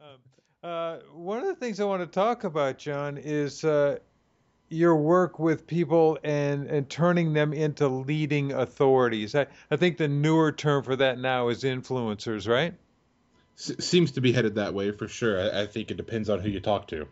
Um, 0.00 0.18
uh, 0.62 0.98
one 1.14 1.38
of 1.38 1.46
the 1.46 1.54
things 1.54 1.80
I 1.80 1.84
want 1.84 2.02
to 2.02 2.06
talk 2.06 2.44
about, 2.44 2.78
John, 2.78 3.18
is 3.18 3.64
uh, 3.64 3.98
your 4.68 4.96
work 4.96 5.38
with 5.38 5.66
people 5.66 6.18
and, 6.24 6.66
and 6.66 6.88
turning 6.88 7.32
them 7.32 7.52
into 7.52 7.88
leading 7.88 8.52
authorities. 8.52 9.34
I, 9.34 9.46
I 9.70 9.76
think 9.76 9.98
the 9.98 10.08
newer 10.08 10.52
term 10.52 10.82
for 10.82 10.96
that 10.96 11.18
now 11.18 11.48
is 11.48 11.62
influencers, 11.62 12.48
right? 12.48 12.74
S- 13.58 13.84
seems 13.84 14.12
to 14.12 14.20
be 14.20 14.32
headed 14.32 14.56
that 14.56 14.74
way 14.74 14.90
for 14.90 15.06
sure. 15.06 15.40
I, 15.40 15.62
I 15.62 15.66
think 15.66 15.90
it 15.90 15.96
depends 15.96 16.30
on 16.30 16.40
who 16.40 16.48
you 16.48 16.60
talk 16.60 16.88
to. 16.88 17.06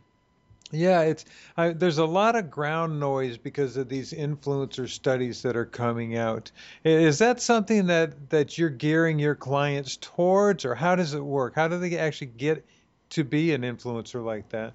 Yeah, 0.72 1.02
it's 1.02 1.26
I, 1.54 1.70
there's 1.70 1.98
a 1.98 2.06
lot 2.06 2.34
of 2.34 2.50
ground 2.50 2.98
noise 2.98 3.36
because 3.36 3.76
of 3.76 3.90
these 3.90 4.12
influencer 4.12 4.88
studies 4.88 5.42
that 5.42 5.54
are 5.54 5.66
coming 5.66 6.16
out. 6.16 6.50
Is 6.82 7.18
that 7.18 7.42
something 7.42 7.88
that 7.88 8.30
that 8.30 8.56
you're 8.56 8.70
gearing 8.70 9.18
your 9.18 9.34
clients 9.34 9.98
towards, 9.98 10.64
or 10.64 10.74
how 10.74 10.96
does 10.96 11.12
it 11.12 11.22
work? 11.22 11.54
How 11.54 11.68
do 11.68 11.78
they 11.78 11.98
actually 11.98 12.28
get 12.28 12.64
to 13.10 13.22
be 13.22 13.52
an 13.52 13.62
influencer 13.62 14.24
like 14.24 14.48
that? 14.48 14.72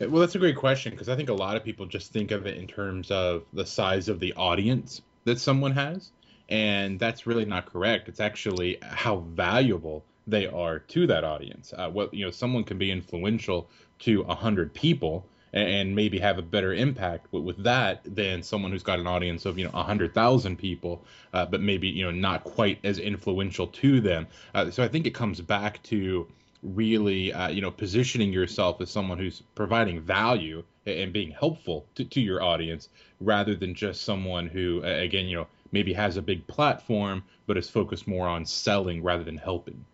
Eh, 0.00 0.06
well, 0.06 0.20
that's 0.20 0.34
a 0.34 0.38
great 0.38 0.56
question 0.56 0.92
because 0.92 1.10
I 1.10 1.16
think 1.16 1.28
a 1.28 1.34
lot 1.34 1.56
of 1.56 1.64
people 1.64 1.84
just 1.84 2.10
think 2.10 2.30
of 2.30 2.46
it 2.46 2.56
in 2.56 2.66
terms 2.66 3.10
of 3.10 3.44
the 3.52 3.66
size 3.66 4.08
of 4.08 4.18
the 4.18 4.32
audience 4.32 5.02
that 5.24 5.38
someone 5.38 5.72
has, 5.72 6.10
and 6.48 6.98
that's 6.98 7.26
really 7.26 7.44
not 7.44 7.66
correct. 7.66 8.08
It's 8.08 8.20
actually 8.20 8.78
how 8.82 9.18
valuable 9.18 10.04
they 10.26 10.46
are 10.46 10.80
to 10.80 11.06
that 11.06 11.24
audience. 11.24 11.72
Uh, 11.76 11.88
what 11.88 12.12
you 12.12 12.24
know, 12.24 12.30
someone 12.30 12.64
can 12.64 12.78
be 12.78 12.90
influential 12.90 13.68
to 14.00 14.22
a 14.22 14.34
hundred 14.34 14.74
people 14.74 15.24
and, 15.52 15.94
maybe 15.94 16.18
have 16.18 16.38
a 16.38 16.42
better 16.42 16.74
impact 16.74 17.32
with, 17.32 17.42
with, 17.44 17.62
that 17.62 18.02
than 18.04 18.42
someone 18.42 18.70
who's 18.70 18.82
got 18.82 18.98
an 18.98 19.06
audience 19.06 19.46
of 19.46 19.58
you 19.58 19.64
know 19.64 19.70
a 19.72 19.82
hundred 19.82 20.12
thousand 20.12 20.56
people, 20.56 21.02
uh, 21.32 21.46
but 21.46 21.60
maybe 21.60 21.88
you 21.88 22.04
know 22.04 22.10
not 22.10 22.44
quite 22.44 22.78
as 22.84 22.98
influential 22.98 23.68
to 23.68 24.00
them. 24.00 24.26
Uh, 24.54 24.70
so 24.70 24.82
I 24.82 24.88
think 24.88 25.06
it 25.06 25.14
comes 25.14 25.40
back 25.40 25.82
to 25.84 26.26
really 26.62 27.32
uh, 27.32 27.48
you 27.48 27.62
know 27.62 27.70
positioning 27.70 28.32
yourself 28.32 28.80
as 28.80 28.90
someone 28.90 29.18
who's 29.18 29.42
providing 29.54 30.00
value 30.00 30.62
and 30.86 31.12
being 31.12 31.30
helpful 31.30 31.86
to, 31.94 32.04
to 32.04 32.20
your 32.20 32.42
audience 32.42 32.88
rather 33.20 33.54
than 33.54 33.74
just 33.74 34.02
someone 34.02 34.46
who 34.48 34.82
again 34.82 35.26
you 35.26 35.36
know 35.36 35.46
maybe 35.72 35.92
has 35.92 36.16
a 36.16 36.22
big 36.22 36.46
platform 36.46 37.22
but 37.46 37.56
is 37.56 37.70
focused 37.70 38.06
more 38.06 38.28
on 38.28 38.44
selling 38.44 39.02
rather 39.02 39.24
than 39.24 39.36
helping 39.36 39.84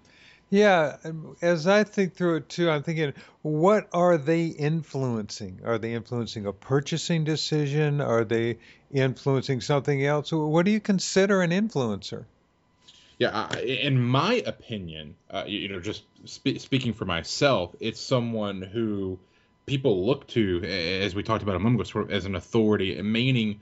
yeah, 0.53 0.99
as 1.41 1.67
I 1.67 1.83
think 1.83 2.15
through 2.15 2.37
it 2.37 2.51
too, 2.51 2.69
I'm 2.69 2.83
thinking, 2.83 3.15
what 3.41 3.89
are 3.91 4.19
they 4.19 4.49
influencing? 4.49 5.61
Are 5.65 5.79
they 5.79 5.95
influencing 5.95 6.45
a 6.45 6.53
purchasing 6.53 7.25
decision? 7.25 8.03
Are 8.03 8.23
they 8.23 8.59
influencing 8.93 9.63
something 9.63 10.05
else? 10.05 10.31
What 10.31 10.67
do 10.67 10.71
you 10.71 10.79
consider 10.79 11.41
an 11.41 11.53
influencer? 11.53 12.27
Yeah, 13.19 13.51
in 13.61 13.99
my 13.99 14.43
opinion, 14.45 15.15
uh, 15.31 15.45
you 15.47 15.71
know, 15.71 15.81
just 15.81 16.03
spe- 16.27 16.59
speaking 16.59 16.93
for 16.93 17.07
myself, 17.07 17.75
it's 17.81 17.99
someone 17.99 18.61
who 18.61 19.19
people 19.65 20.05
look 20.05 20.27
to, 20.29 20.63
as 20.65 21.15
we 21.15 21.23
talked 21.23 21.43
about 21.43 21.57
a 21.57 21.61
moment 21.61 21.81
ago, 21.81 21.91
sort 21.91 22.05
of 22.05 22.11
as 22.11 22.27
an 22.27 22.35
authority, 22.35 23.01
meaning 23.01 23.61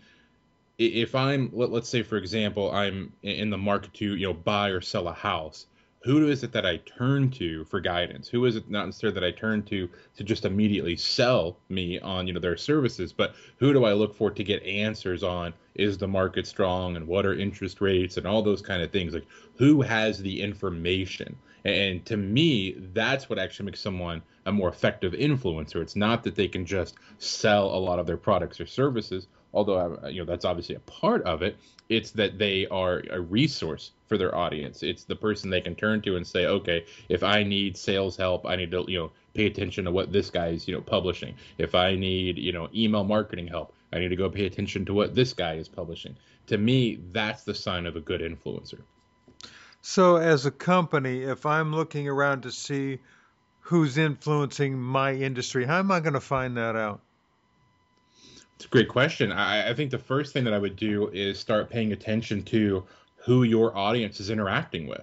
if 0.77 1.15
I'm, 1.15 1.51
let, 1.53 1.71
us 1.71 1.89
say, 1.89 2.03
for 2.03 2.17
example, 2.17 2.73
I'm 2.73 3.13
in 3.23 3.51
the 3.51 3.59
market 3.59 3.95
to, 3.95 4.17
you 4.17 4.27
know, 4.27 4.35
buy 4.35 4.71
or 4.71 4.81
sell 4.81 5.07
a 5.07 5.13
house 5.13 5.67
who 6.03 6.29
is 6.29 6.43
it 6.43 6.53
that 6.53 6.65
I 6.65 6.79
turn 6.79 7.31
to 7.33 7.65
for 7.65 7.79
guidance? 7.79 8.29
Who 8.29 8.47
is 8.47 8.57
it 8.57 8.71
not 8.71 8.87
necessarily 8.87 9.15
that 9.21 9.27
I 9.27 9.33
turn 9.33 9.63
to 9.65 9.89
to 10.17 10.25
just 10.25 10.47
immediately 10.47 10.97
sell 10.97 11.59
me 11.69 11.99
on 12.01 12.27
you 12.27 12.33
know 12.33 12.41
their 12.41 12.57
services, 12.57 13.13
but 13.13 13.35
who 13.59 13.73
do 13.73 13.85
I 13.85 13.93
look 13.93 14.15
for 14.15 14.31
to 14.31 14.45
get 14.45 14.63
answers 14.63 15.23
on 15.23 15.53
is 15.75 15.99
the 15.99 16.09
market 16.09 16.47
strong 16.47 16.97
and 16.97 17.07
what 17.07 17.27
are 17.27 17.35
interest 17.35 17.81
rates 17.81 18.17
and 18.17 18.27
all 18.27 18.43
those 18.43 18.63
kind 18.63 18.83
of 18.83 18.91
things? 18.91 19.13
Like 19.13 19.27
who 19.57 19.83
has 19.83 20.19
the 20.19 20.41
information? 20.41 21.37
And 21.65 22.05
to 22.07 22.17
me, 22.17 22.77
that's 22.93 23.29
what 23.29 23.39
actually 23.39 23.67
makes 23.67 23.81
someone 23.81 24.23
a 24.47 24.53
more 24.53 24.69
effective 24.69 25.13
influencer. 25.13 25.77
It's 25.77 25.97
not 25.97 26.23
that 26.25 26.35
they 26.35 26.49
can 26.49 26.65
just 26.65 26.97
sell 27.19 27.67
a 27.67 27.77
lot 27.77 27.99
of 27.99 28.07
their 28.07 28.17
products 28.17 28.61
or 28.61 28.67
services, 28.67 29.27
although 29.53 29.99
uh, 30.03 30.09
you 30.09 30.21
know 30.21 30.25
that's 30.25 30.45
obviously 30.45 30.75
a 30.75 30.81
part 30.81 31.23
of 31.25 31.43
it. 31.43 31.57
It's 31.89 32.13
that 32.13 32.39
they 32.39 32.67
are 32.69 33.03
a 33.11 33.21
resource 33.21 33.93
for 34.07 34.17
their 34.17 34.35
audience. 34.35 34.83
It's 34.83 35.05
the 35.05 35.17
person 35.17 35.51
they 35.51 35.61
can 35.61 35.75
turn 35.75 36.01
to 36.03 36.17
and 36.17 36.27
say 36.27 36.47
okay 36.47 36.85
if 37.09 37.23
i 37.23 37.43
need 37.43 37.77
sales 37.77 38.17
help 38.17 38.47
i 38.47 38.57
need 38.57 38.71
to 38.71 38.85
you 38.89 38.99
know 38.99 39.13
pay 39.35 39.47
attention 39.47 39.85
to 39.85 39.93
what 39.93 40.13
this 40.13 40.31
guy 40.31 40.49
is 40.49 40.67
you 40.67 40.75
know 40.75 40.81
publishing. 40.81 41.35
If 41.59 41.75
i 41.75 41.95
need 41.95 42.39
you 42.39 42.53
know 42.53 42.69
email 42.75 43.05
marketing 43.05 43.49
help 43.49 43.75
i 43.93 43.99
need 43.99 44.09
to 44.09 44.17
go 44.17 44.31
pay 44.31 44.47
attention 44.47 44.85
to 44.87 44.95
what 44.95 45.15
this 45.15 45.33
guy 45.33 45.55
is 45.55 45.69
publishing. 45.69 46.17
To 46.47 46.59
me 46.59 47.01
that's 47.13 47.45
the 47.45 47.55
sign 47.55 47.87
of 47.87 47.97
a 47.97 48.01
good 48.01 48.21
influencer 48.21 48.81
so 49.81 50.17
as 50.17 50.47
a 50.47 50.51
company 50.51 51.23
if 51.23 51.47
i'm 51.47 51.75
looking 51.75 52.09
around 52.09 52.43
to 52.43 52.51
see 52.51 52.99
who's 53.61 53.99
influencing 53.99 54.79
my 54.79 55.13
industry 55.13 55.65
how 55.65 55.79
am 55.79 55.91
i 55.91 56.01
going 56.01 56.15
to 56.15 56.21
find 56.21 56.57
that 56.57 56.77
out 56.77 57.01
it's 58.61 58.67
a 58.67 58.69
great 58.69 58.89
question. 58.89 59.33
I, 59.33 59.71
I 59.71 59.75
think 59.75 59.91
the 59.91 59.99
first 59.99 60.35
thing 60.35 60.45
that 60.45 60.53
I 60.53 60.59
would 60.59 60.77
do 60.77 61.09
is 61.15 61.41
start 61.41 61.71
paying 61.71 61.95
attention 61.95 62.43
to 62.43 62.85
who 63.17 63.43
your 63.43 63.75
audience 63.75 64.21
is 64.21 64.29
interacting 64.29 64.87
with. 64.87 65.03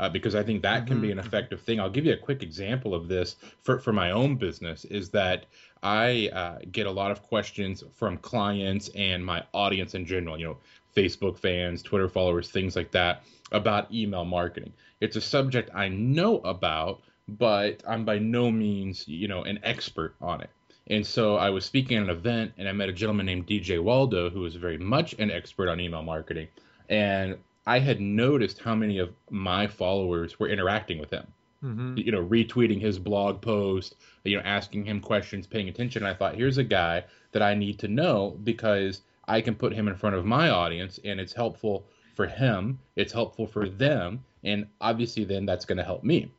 Uh, 0.00 0.08
because 0.08 0.34
I 0.34 0.42
think 0.42 0.62
that 0.62 0.88
can 0.88 0.96
mm-hmm. 0.96 1.02
be 1.02 1.12
an 1.12 1.20
effective 1.20 1.60
thing. 1.60 1.78
I'll 1.78 1.88
give 1.88 2.04
you 2.04 2.14
a 2.14 2.16
quick 2.18 2.42
example 2.42 2.96
of 2.96 3.06
this 3.06 3.36
for, 3.62 3.78
for 3.78 3.92
my 3.92 4.10
own 4.10 4.34
business 4.34 4.84
is 4.84 5.10
that 5.10 5.46
I 5.84 6.30
uh, 6.32 6.58
get 6.72 6.88
a 6.88 6.90
lot 6.90 7.12
of 7.12 7.22
questions 7.22 7.84
from 7.94 8.18
clients 8.18 8.90
and 8.96 9.24
my 9.24 9.44
audience 9.54 9.94
in 9.94 10.04
general, 10.04 10.36
you 10.36 10.46
know, 10.46 10.56
Facebook 10.96 11.38
fans, 11.38 11.82
Twitter 11.82 12.08
followers, 12.08 12.50
things 12.50 12.74
like 12.74 12.90
that, 12.92 13.22
about 13.52 13.92
email 13.92 14.24
marketing. 14.24 14.72
It's 15.00 15.16
a 15.16 15.20
subject 15.20 15.70
I 15.74 15.88
know 15.88 16.38
about, 16.38 17.02
but 17.28 17.82
I'm 17.86 18.04
by 18.04 18.18
no 18.18 18.50
means, 18.50 19.06
you 19.06 19.28
know, 19.28 19.42
an 19.42 19.58
expert 19.62 20.14
on 20.20 20.40
it. 20.40 20.50
And 20.88 21.06
so 21.06 21.36
I 21.36 21.50
was 21.50 21.64
speaking 21.64 21.96
at 21.96 22.04
an 22.04 22.10
event 22.10 22.52
and 22.58 22.68
I 22.68 22.72
met 22.72 22.88
a 22.88 22.92
gentleman 22.92 23.26
named 23.26 23.46
DJ 23.46 23.82
Waldo 23.82 24.30
who 24.30 24.40
was 24.40 24.54
very 24.54 24.78
much 24.78 25.14
an 25.18 25.30
expert 25.30 25.68
on 25.68 25.80
email 25.80 26.02
marketing. 26.02 26.48
And 26.88 27.36
I 27.66 27.80
had 27.80 28.00
noticed 28.00 28.60
how 28.60 28.74
many 28.76 28.98
of 28.98 29.12
my 29.28 29.66
followers 29.66 30.38
were 30.38 30.48
interacting 30.48 30.98
with 30.98 31.10
him. 31.10 31.26
Mm-hmm. 31.64 31.96
You 31.96 32.12
know, 32.12 32.24
retweeting 32.24 32.80
his 32.80 32.98
blog 32.98 33.40
post, 33.40 33.96
you 34.24 34.36
know, 34.36 34.42
asking 34.44 34.84
him 34.84 35.00
questions, 35.00 35.46
paying 35.46 35.68
attention. 35.68 36.04
And 36.04 36.12
I 36.12 36.16
thought, 36.16 36.36
here's 36.36 36.58
a 36.58 36.64
guy 36.64 37.04
that 37.32 37.42
I 37.42 37.54
need 37.54 37.80
to 37.80 37.88
know 37.88 38.38
because 38.44 39.00
I 39.28 39.40
can 39.40 39.54
put 39.54 39.72
him 39.72 39.88
in 39.88 39.96
front 39.96 40.16
of 40.16 40.24
my 40.24 40.50
audience 40.50 40.98
and 41.04 41.20
it's 41.20 41.32
helpful 41.32 41.86
for 42.14 42.26
him, 42.26 42.78
it's 42.96 43.12
helpful 43.12 43.46
for 43.46 43.68
them, 43.68 44.24
and 44.42 44.66
obviously 44.80 45.24
then 45.24 45.46
that's 45.46 45.64
going 45.64 45.78
to 45.78 45.84
help 45.84 46.02
me 46.02 46.30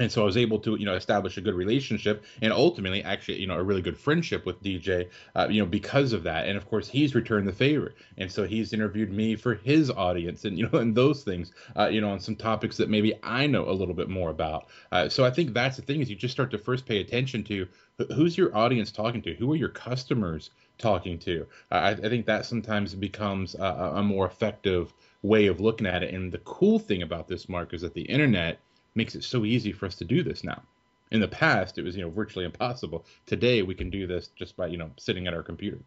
and 0.00 0.10
so 0.10 0.22
I 0.22 0.24
was 0.24 0.36
able 0.38 0.58
to, 0.60 0.76
you 0.76 0.86
know, 0.86 0.94
establish 0.94 1.36
a 1.36 1.42
good 1.42 1.54
relationship 1.54 2.24
and 2.40 2.52
ultimately, 2.52 3.04
actually, 3.04 3.40
you 3.40 3.46
know, 3.46 3.56
a 3.56 3.62
really 3.62 3.82
good 3.82 3.98
friendship 3.98 4.46
with 4.46 4.62
DJ, 4.62 5.08
uh, 5.34 5.48
you 5.50 5.60
know, 5.60 5.66
because 5.66 6.14
of 6.14 6.22
that. 6.22 6.48
And 6.48 6.56
of 6.56 6.68
course, 6.68 6.88
he's 6.88 7.14
returned 7.14 7.46
the 7.46 7.52
favor, 7.52 7.94
and 8.16 8.30
so 8.30 8.44
he's 8.44 8.72
interviewed 8.72 9.12
me 9.12 9.36
for 9.36 9.54
his 9.54 9.90
audience, 9.90 10.44
and 10.44 10.58
you 10.58 10.68
know, 10.68 10.78
and 10.78 10.94
those 10.94 11.24
things, 11.24 11.52
uh, 11.76 11.88
you 11.88 12.00
know, 12.00 12.10
on 12.10 12.20
some 12.20 12.36
topics 12.36 12.78
that 12.78 12.88
maybe 12.88 13.14
I 13.22 13.46
know 13.46 13.68
a 13.68 13.72
little 13.72 13.94
bit 13.94 14.08
more 14.08 14.30
about. 14.30 14.66
Uh, 14.90 15.08
so 15.08 15.24
I 15.24 15.30
think 15.30 15.52
that's 15.52 15.76
the 15.76 15.82
thing 15.82 16.00
is 16.00 16.08
you 16.08 16.16
just 16.16 16.32
start 16.32 16.50
to 16.52 16.58
first 16.58 16.86
pay 16.86 17.00
attention 17.00 17.44
to 17.44 17.68
who's 18.14 18.36
your 18.36 18.56
audience 18.56 18.90
talking 18.90 19.22
to, 19.22 19.34
who 19.34 19.52
are 19.52 19.56
your 19.56 19.68
customers 19.68 20.50
talking 20.78 21.18
to. 21.20 21.46
I, 21.70 21.90
I 21.90 21.94
think 21.94 22.26
that 22.26 22.46
sometimes 22.46 22.94
becomes 22.94 23.54
a, 23.54 23.92
a 23.96 24.02
more 24.02 24.26
effective 24.26 24.92
way 25.22 25.46
of 25.46 25.60
looking 25.60 25.86
at 25.86 26.02
it. 26.02 26.12
And 26.12 26.32
the 26.32 26.38
cool 26.38 26.78
thing 26.78 27.02
about 27.02 27.28
this, 27.28 27.48
Mark, 27.48 27.72
is 27.72 27.82
that 27.82 27.94
the 27.94 28.02
internet 28.02 28.58
makes 28.94 29.14
it 29.14 29.24
so 29.24 29.44
easy 29.44 29.72
for 29.72 29.86
us 29.86 29.94
to 29.96 30.04
do 30.04 30.22
this 30.22 30.44
now. 30.44 30.62
In 31.10 31.20
the 31.20 31.28
past, 31.28 31.78
it 31.78 31.82
was 31.82 31.94
you 31.94 32.02
know 32.02 32.10
virtually 32.10 32.44
impossible. 32.44 33.04
Today, 33.26 33.62
we 33.62 33.74
can 33.74 33.90
do 33.90 34.06
this 34.06 34.28
just 34.28 34.56
by 34.56 34.66
you 34.66 34.78
know 34.78 34.90
sitting 34.96 35.26
at 35.26 35.34
our 35.34 35.42
computer. 35.42 35.78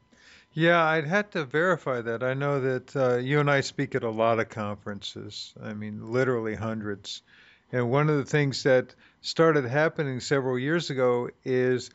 Yeah, 0.54 0.84
I'd 0.84 1.06
had 1.06 1.32
to 1.32 1.44
verify 1.44 2.02
that. 2.02 2.24
I 2.24 2.34
know 2.34 2.62
that 2.62 2.96
uh, 2.96 3.18
you 3.18 3.40
and 3.40 3.50
I 3.50 3.62
speak 3.62 3.96
at 3.96 4.04
a 4.04 4.10
lot 4.10 4.40
of 4.40 4.50
conferences. 4.50 5.54
I 5.62 5.74
mean, 5.74 6.12
literally 6.12 6.56
hundreds. 6.56 7.24
And 7.72 7.90
one 7.90 8.10
of 8.10 8.18
the 8.18 8.26
things 8.26 8.64
that 8.64 8.94
started 9.22 9.66
happening 9.66 10.20
several 10.20 10.58
years 10.58 10.90
ago 10.90 11.30
is 11.44 11.90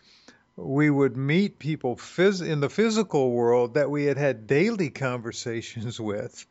we 0.56 0.90
would 0.90 1.16
meet 1.16 1.58
people 1.58 1.96
phys- 1.96 2.46
in 2.46 2.60
the 2.60 2.68
physical 2.68 3.30
world 3.30 3.74
that 3.74 3.90
we 3.90 4.04
had 4.04 4.18
had 4.18 4.46
daily 4.46 4.90
conversations 4.90 6.00
with 6.00 6.46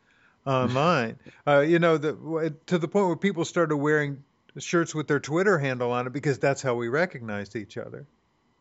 online. 0.46 1.18
uh, 1.46 1.60
you 1.60 1.78
know, 1.78 1.98
the, 1.98 2.54
to 2.66 2.78
the 2.78 2.88
point 2.88 3.06
where 3.06 3.16
people 3.16 3.44
started 3.44 3.76
wearing 3.76 4.24
shirts 4.58 4.94
with 4.94 5.06
their 5.06 5.20
Twitter 5.20 5.58
handle 5.58 5.92
on 5.92 6.06
it 6.06 6.12
because 6.12 6.38
that's 6.38 6.62
how 6.62 6.74
we 6.74 6.88
recognized 6.88 7.56
each 7.56 7.78
other. 7.78 8.06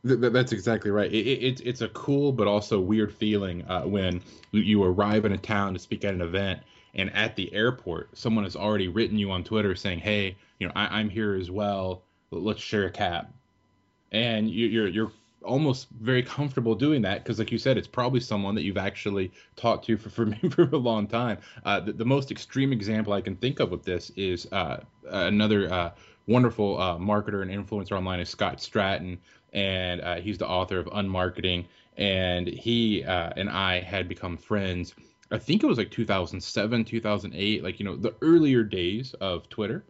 That's 0.03 0.53
exactly 0.53 0.91
right. 0.91 1.12
It, 1.12 1.27
it, 1.27 1.62
it's 1.65 1.81
a 1.81 1.89
cool 1.89 2.31
but 2.31 2.47
also 2.47 2.79
weird 2.79 3.13
feeling 3.13 3.65
uh, 3.67 3.81
when 3.81 4.21
you 4.51 4.81
arrive 4.83 5.25
in 5.25 5.33
a 5.33 5.38
town 5.38 5.73
to 5.73 5.79
speak 5.79 6.05
at 6.05 6.13
an 6.13 6.21
event, 6.21 6.62
and 6.94 7.13
at 7.13 7.35
the 7.35 7.53
airport, 7.53 8.17
someone 8.17 8.45
has 8.45 8.55
already 8.55 8.88
written 8.88 9.17
you 9.17 9.29
on 9.31 9.44
Twitter 9.44 9.75
saying, 9.75 10.00
"Hey, 10.00 10.38
you 10.59 10.67
know, 10.67 10.73
I, 10.75 11.00
am 11.00 11.09
here 11.09 11.35
as 11.35 11.50
well. 11.50 12.03
Let's 12.31 12.61
share 12.61 12.85
a 12.85 12.91
cab." 12.91 13.27
And 14.11 14.50
you, 14.50 14.67
you're 14.67 14.88
you're 14.88 15.11
almost 15.44 15.88
very 16.01 16.21
comfortable 16.23 16.75
doing 16.75 17.01
that 17.03 17.23
because, 17.23 17.39
like 17.39 17.51
you 17.51 17.57
said, 17.57 17.77
it's 17.77 17.88
probably 17.88 18.19
someone 18.19 18.56
that 18.56 18.63
you've 18.63 18.77
actually 18.77 19.31
talked 19.56 19.85
to 19.85 19.97
for 19.97 20.09
for, 20.09 20.35
for 20.51 20.63
a 20.63 20.77
long 20.77 21.07
time. 21.07 21.38
Uh, 21.65 21.79
the, 21.79 21.94
the, 21.94 22.06
most 22.06 22.31
extreme 22.31 22.71
example 22.71 23.13
I 23.13 23.21
can 23.21 23.35
think 23.35 23.59
of 23.59 23.71
with 23.71 23.83
this 23.83 24.11
is 24.15 24.47
uh, 24.51 24.81
another 25.09 25.71
uh, 25.71 25.91
wonderful 26.27 26.79
uh, 26.79 26.97
marketer 26.97 27.41
and 27.41 27.51
influencer 27.51 27.94
online 27.94 28.19
is 28.19 28.29
Scott 28.29 28.57
Stratten, 28.57 29.17
and 29.53 30.01
uh, 30.01 30.15
he's 30.15 30.38
the 30.38 30.47
author 30.47 30.79
of 30.79 30.88
Unmarketing. 30.88 31.65
And 31.97 32.47
he 32.47 33.03
uh, 33.03 33.31
and 33.35 33.50
I 33.50 33.81
had 33.81 34.07
become 34.07 34.38
friends. 34.38 34.95
I 35.31 35.38
think 35.38 35.63
it 35.63 35.67
was 35.67 35.77
like 35.77 35.91
2007, 35.91 36.85
2008, 36.85 37.63
like 37.63 37.79
you 37.79 37.85
know 37.85 37.95
the 37.95 38.15
earlier 38.21 38.63
days 38.63 39.13
of 39.15 39.50
Twitter. 39.50 39.83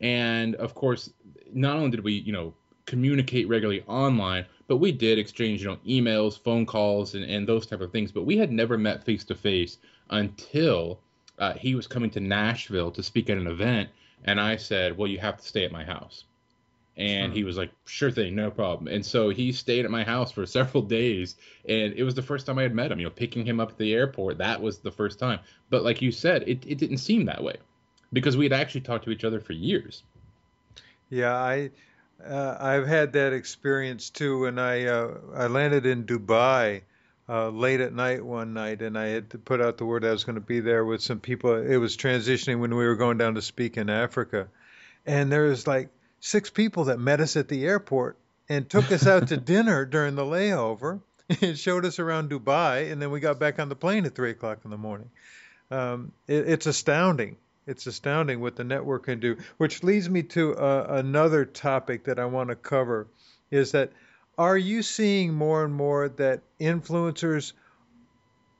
And 0.00 0.54
of 0.56 0.74
course, 0.74 1.10
not 1.52 1.76
only 1.76 1.90
did 1.90 2.04
we 2.04 2.14
you 2.14 2.32
know 2.32 2.54
communicate 2.86 3.48
regularly 3.48 3.82
online, 3.86 4.44
but 4.66 4.76
we 4.76 4.92
did 4.92 5.18
exchange 5.18 5.62
you 5.62 5.68
know 5.68 5.78
emails, 5.86 6.38
phone 6.38 6.66
calls, 6.66 7.14
and, 7.14 7.24
and 7.24 7.46
those 7.46 7.66
type 7.66 7.80
of 7.80 7.92
things. 7.92 8.12
But 8.12 8.24
we 8.24 8.36
had 8.36 8.52
never 8.52 8.76
met 8.76 9.04
face 9.04 9.24
to 9.24 9.34
face 9.34 9.78
until 10.10 11.00
uh, 11.38 11.54
he 11.54 11.74
was 11.74 11.86
coming 11.86 12.10
to 12.10 12.20
Nashville 12.20 12.90
to 12.92 13.02
speak 13.02 13.30
at 13.30 13.38
an 13.38 13.46
event, 13.46 13.88
and 14.24 14.40
I 14.40 14.56
said, 14.56 14.96
"Well, 14.96 15.08
you 15.08 15.18
have 15.18 15.38
to 15.38 15.46
stay 15.46 15.64
at 15.64 15.72
my 15.72 15.84
house." 15.84 16.24
And 16.96 17.32
he 17.32 17.42
was 17.42 17.56
like, 17.56 17.72
"Sure 17.86 18.10
thing, 18.10 18.36
no 18.36 18.50
problem." 18.50 18.86
And 18.92 19.04
so 19.04 19.30
he 19.30 19.50
stayed 19.52 19.84
at 19.84 19.90
my 19.90 20.04
house 20.04 20.30
for 20.32 20.46
several 20.58 20.82
days, 20.82 21.36
and 21.68 21.92
it 21.94 22.04
was 22.04 22.14
the 22.14 22.22
first 22.22 22.46
time 22.46 22.58
I 22.58 22.62
had 22.62 22.74
met 22.74 22.92
him. 22.92 22.98
You 22.98 23.06
know, 23.06 23.10
picking 23.10 23.46
him 23.46 23.60
up 23.60 23.70
at 23.70 23.78
the 23.78 23.94
airport, 23.94 24.38
that 24.38 24.60
was 24.60 24.78
the 24.78 24.92
first 24.92 25.18
time. 25.18 25.40
But 25.70 25.84
like 25.84 26.02
you 26.02 26.12
said, 26.12 26.42
it 26.48 26.64
it 26.66 26.78
didn't 26.78 26.98
seem 26.98 27.24
that 27.26 27.42
way 27.42 27.56
because 28.14 28.36
we 28.36 28.46
had 28.46 28.52
actually 28.52 28.82
talked 28.82 29.04
to 29.04 29.10
each 29.10 29.24
other 29.24 29.40
for 29.40 29.52
years. 29.52 30.02
Yeah, 31.10 31.34
I 31.34 31.70
uh, 32.26 32.56
I've 32.58 32.86
had 32.86 33.12
that 33.12 33.32
experience 33.32 34.10
too. 34.10 34.40
When 34.40 34.58
I 34.58 34.86
uh, 34.86 35.14
I 35.34 35.46
landed 35.48 35.84
in 35.84 36.04
Dubai 36.04 36.82
uh, 37.28 37.50
late 37.50 37.80
at 37.80 37.92
night 37.92 38.24
one 38.24 38.54
night, 38.54 38.80
and 38.80 38.98
I 38.98 39.08
had 39.08 39.30
to 39.30 39.38
put 39.38 39.60
out 39.60 39.78
the 39.78 39.84
word 39.84 40.04
I 40.04 40.10
was 40.10 40.24
going 40.24 40.36
to 40.36 40.40
be 40.40 40.60
there 40.60 40.84
with 40.84 41.02
some 41.02 41.20
people. 41.20 41.54
It 41.54 41.76
was 41.76 41.96
transitioning 41.96 42.60
when 42.60 42.74
we 42.74 42.86
were 42.86 42.96
going 42.96 43.18
down 43.18 43.34
to 43.34 43.42
speak 43.42 43.76
in 43.76 43.90
Africa, 43.90 44.48
and 45.04 45.30
there 45.30 45.44
was 45.44 45.66
like 45.66 45.90
six 46.20 46.48
people 46.50 46.84
that 46.84 46.98
met 46.98 47.20
us 47.20 47.36
at 47.36 47.48
the 47.48 47.66
airport 47.66 48.16
and 48.48 48.68
took 48.68 48.90
us 48.92 49.06
out 49.06 49.28
to 49.28 49.36
dinner 49.52 49.84
during 49.84 50.14
the 50.14 50.24
layover 50.24 51.00
and 51.42 51.58
showed 51.58 51.84
us 51.84 51.98
around 51.98 52.30
Dubai, 52.30 52.90
and 52.90 53.00
then 53.00 53.10
we 53.10 53.20
got 53.20 53.38
back 53.38 53.58
on 53.58 53.68
the 53.68 53.76
plane 53.76 54.04
at 54.06 54.14
three 54.14 54.30
o'clock 54.30 54.60
in 54.64 54.70
the 54.70 54.78
morning. 54.78 55.10
Um, 55.70 56.12
it, 56.26 56.48
it's 56.48 56.66
astounding. 56.66 57.36
It's 57.66 57.86
astounding 57.86 58.40
what 58.40 58.56
the 58.56 58.64
network 58.64 59.04
can 59.04 59.20
do. 59.20 59.36
Which 59.56 59.82
leads 59.82 60.08
me 60.10 60.22
to 60.24 60.54
uh, 60.54 60.86
another 60.90 61.44
topic 61.44 62.04
that 62.04 62.18
I 62.18 62.26
want 62.26 62.50
to 62.50 62.56
cover: 62.56 63.08
is 63.50 63.72
that 63.72 63.92
are 64.36 64.58
you 64.58 64.82
seeing 64.82 65.32
more 65.32 65.64
and 65.64 65.74
more 65.74 66.08
that 66.08 66.42
influencers 66.60 67.52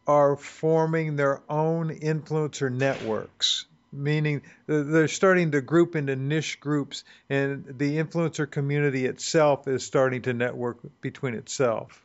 are 0.07 0.37
forming 0.37 1.17
their 1.17 1.43
own 1.49 1.91
influencer 1.91 2.73
networks? 2.73 3.67
Meaning 3.93 4.43
they're 4.67 5.07
starting 5.07 5.53
to 5.53 5.61
group 5.61 5.95
into 5.95 6.17
niche 6.17 6.59
groups, 6.59 7.05
and 7.31 7.65
the 7.79 7.99
influencer 7.99 8.51
community 8.51 9.07
itself 9.07 9.69
is 9.69 9.85
starting 9.85 10.23
to 10.23 10.33
network 10.33 10.79
between 11.01 11.35
itself. 11.35 12.05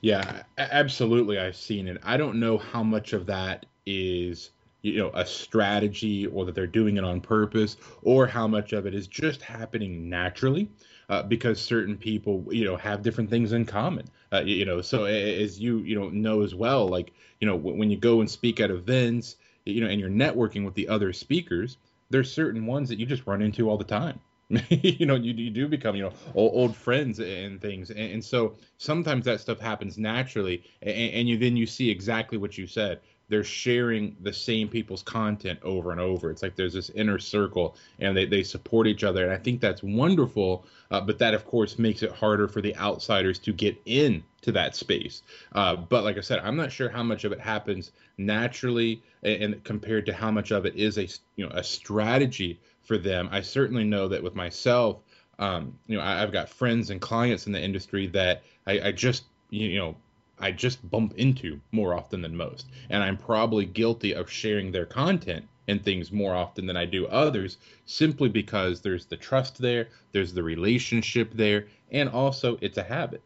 Yeah, 0.00 0.44
absolutely. 0.56 1.38
I've 1.38 1.56
seen 1.56 1.88
it. 1.88 1.98
I 2.02 2.16
don't 2.16 2.40
know 2.40 2.58
how 2.58 2.82
much 2.82 3.12
of 3.12 3.26
that 3.26 3.66
is 3.86 4.50
you 4.84 4.98
know 4.98 5.10
a 5.14 5.24
strategy 5.24 6.26
or 6.26 6.44
that 6.44 6.54
they're 6.54 6.66
doing 6.66 6.98
it 6.98 7.04
on 7.04 7.20
purpose 7.20 7.78
or 8.02 8.26
how 8.26 8.46
much 8.46 8.72
of 8.72 8.86
it 8.86 8.94
is 8.94 9.06
just 9.06 9.40
happening 9.40 10.08
naturally 10.10 10.68
uh, 11.08 11.22
because 11.22 11.60
certain 11.60 11.96
people 11.96 12.44
you 12.50 12.64
know 12.64 12.76
have 12.76 13.02
different 13.02 13.30
things 13.30 13.52
in 13.52 13.64
common. 13.64 14.04
Uh, 14.32 14.40
you 14.40 14.64
know 14.64 14.82
so 14.82 15.04
as 15.04 15.58
you 15.58 15.78
you 15.78 15.98
know 15.98 16.08
know 16.10 16.42
as 16.42 16.54
well 16.54 16.86
like 16.86 17.12
you 17.40 17.46
know 17.46 17.56
when 17.56 17.90
you 17.90 17.96
go 17.96 18.20
and 18.20 18.30
speak 18.30 18.60
at 18.60 18.70
events 18.70 19.36
you 19.64 19.80
know 19.80 19.86
and 19.86 20.00
you're 20.00 20.10
networking 20.10 20.64
with 20.64 20.74
the 20.74 20.88
other 20.88 21.12
speakers 21.12 21.78
there's 22.10 22.30
certain 22.30 22.66
ones 22.66 22.88
that 22.90 22.98
you 22.98 23.06
just 23.06 23.26
run 23.26 23.40
into 23.42 23.68
all 23.68 23.78
the 23.78 23.84
time. 23.84 24.20
You 24.70 25.06
know 25.06 25.14
you, 25.14 25.32
you 25.32 25.50
do 25.50 25.66
become 25.66 25.96
you 25.96 26.02
know 26.02 26.12
old, 26.34 26.52
old 26.54 26.76
friends 26.76 27.18
and 27.18 27.60
things. 27.60 27.88
And, 27.90 28.12
and, 28.12 28.24
so 28.24 28.56
sometimes 28.76 29.24
that 29.24 29.40
stuff 29.40 29.58
happens 29.58 29.96
naturally 29.96 30.62
and, 30.82 30.94
and 30.94 31.28
you 31.28 31.38
then 31.38 31.56
you 31.56 31.66
see 31.66 31.90
exactly 31.90 32.36
what 32.36 32.58
you 32.58 32.66
said 32.66 33.00
they're 33.28 33.44
sharing 33.44 34.16
the 34.20 34.32
same 34.32 34.68
people's 34.68 35.02
content 35.02 35.58
over 35.62 35.92
and 35.92 36.00
over. 36.00 36.30
It's 36.30 36.42
like 36.42 36.56
there's 36.56 36.74
this 36.74 36.90
inner 36.90 37.18
circle 37.18 37.76
and 37.98 38.16
they, 38.16 38.26
they 38.26 38.42
support 38.42 38.86
each 38.86 39.02
other. 39.02 39.24
And 39.24 39.32
I 39.32 39.38
think 39.38 39.60
that's 39.60 39.82
wonderful. 39.82 40.66
Uh, 40.90 41.00
but 41.00 41.18
that, 41.18 41.34
of 41.34 41.46
course, 41.46 41.78
makes 41.78 42.02
it 42.02 42.12
harder 42.12 42.48
for 42.48 42.60
the 42.60 42.76
outsiders 42.76 43.38
to 43.40 43.52
get 43.52 43.80
in 43.86 44.22
to 44.42 44.52
that 44.52 44.76
space. 44.76 45.22
Uh, 45.52 45.76
but 45.76 46.04
like 46.04 46.18
I 46.18 46.20
said, 46.20 46.40
I'm 46.40 46.56
not 46.56 46.70
sure 46.70 46.88
how 46.88 47.02
much 47.02 47.24
of 47.24 47.32
it 47.32 47.40
happens 47.40 47.92
naturally 48.18 49.02
and, 49.22 49.42
and 49.42 49.64
compared 49.64 50.06
to 50.06 50.12
how 50.12 50.30
much 50.30 50.50
of 50.50 50.66
it 50.66 50.74
is 50.76 50.98
a, 50.98 51.08
you 51.36 51.46
know, 51.46 51.52
a 51.54 51.64
strategy 51.64 52.60
for 52.82 52.98
them. 52.98 53.28
I 53.32 53.40
certainly 53.40 53.84
know 53.84 54.08
that 54.08 54.22
with 54.22 54.34
myself, 54.34 54.98
um, 55.38 55.76
you 55.86 55.96
know, 55.96 56.02
I, 56.02 56.20
have 56.20 56.32
got 56.32 56.48
friends 56.48 56.90
and 56.90 57.00
clients 57.00 57.46
in 57.46 57.52
the 57.52 57.62
industry 57.62 58.06
that 58.08 58.42
I, 58.66 58.80
I 58.88 58.92
just, 58.92 59.24
you 59.50 59.78
know, 59.78 59.96
I 60.44 60.52
just 60.52 60.90
bump 60.90 61.14
into 61.16 61.58
more 61.72 61.94
often 61.94 62.20
than 62.20 62.36
most. 62.36 62.66
And 62.90 63.02
I'm 63.02 63.16
probably 63.16 63.64
guilty 63.64 64.14
of 64.14 64.30
sharing 64.30 64.72
their 64.72 64.84
content 64.84 65.48
and 65.66 65.82
things 65.82 66.12
more 66.12 66.34
often 66.34 66.66
than 66.66 66.76
I 66.76 66.84
do 66.84 67.06
others 67.06 67.56
simply 67.86 68.28
because 68.28 68.82
there's 68.82 69.06
the 69.06 69.16
trust 69.16 69.56
there, 69.56 69.88
there's 70.12 70.34
the 70.34 70.42
relationship 70.42 71.32
there, 71.32 71.68
and 71.90 72.10
also 72.10 72.58
it's 72.60 72.76
a 72.76 72.82
habit. 72.82 73.22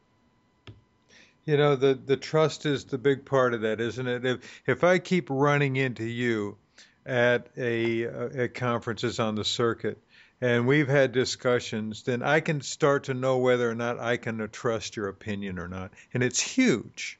You 1.44 1.56
know, 1.56 1.74
the 1.74 1.94
the 1.94 2.16
trust 2.16 2.64
is 2.66 2.84
the 2.84 2.98
big 2.98 3.24
part 3.24 3.52
of 3.52 3.62
that, 3.62 3.80
isn't 3.80 4.06
it? 4.06 4.24
If 4.24 4.62
if 4.66 4.84
I 4.84 5.00
keep 5.00 5.26
running 5.28 5.74
into 5.74 6.04
you 6.04 6.56
at 7.04 7.48
a 7.56 8.06
uh, 8.06 8.28
at 8.42 8.54
conferences 8.54 9.18
on 9.18 9.34
the 9.34 9.44
circuit 9.44 9.98
and 10.40 10.66
we've 10.66 10.88
had 10.88 11.12
discussions, 11.12 12.04
then 12.04 12.22
I 12.22 12.40
can 12.40 12.60
start 12.60 13.04
to 13.04 13.14
know 13.14 13.38
whether 13.38 13.68
or 13.68 13.74
not 13.74 13.98
I 13.98 14.16
can 14.16 14.48
trust 14.50 14.96
your 14.96 15.08
opinion 15.08 15.58
or 15.58 15.66
not. 15.68 15.92
And 16.14 16.22
it's 16.22 16.40
huge. 16.40 17.18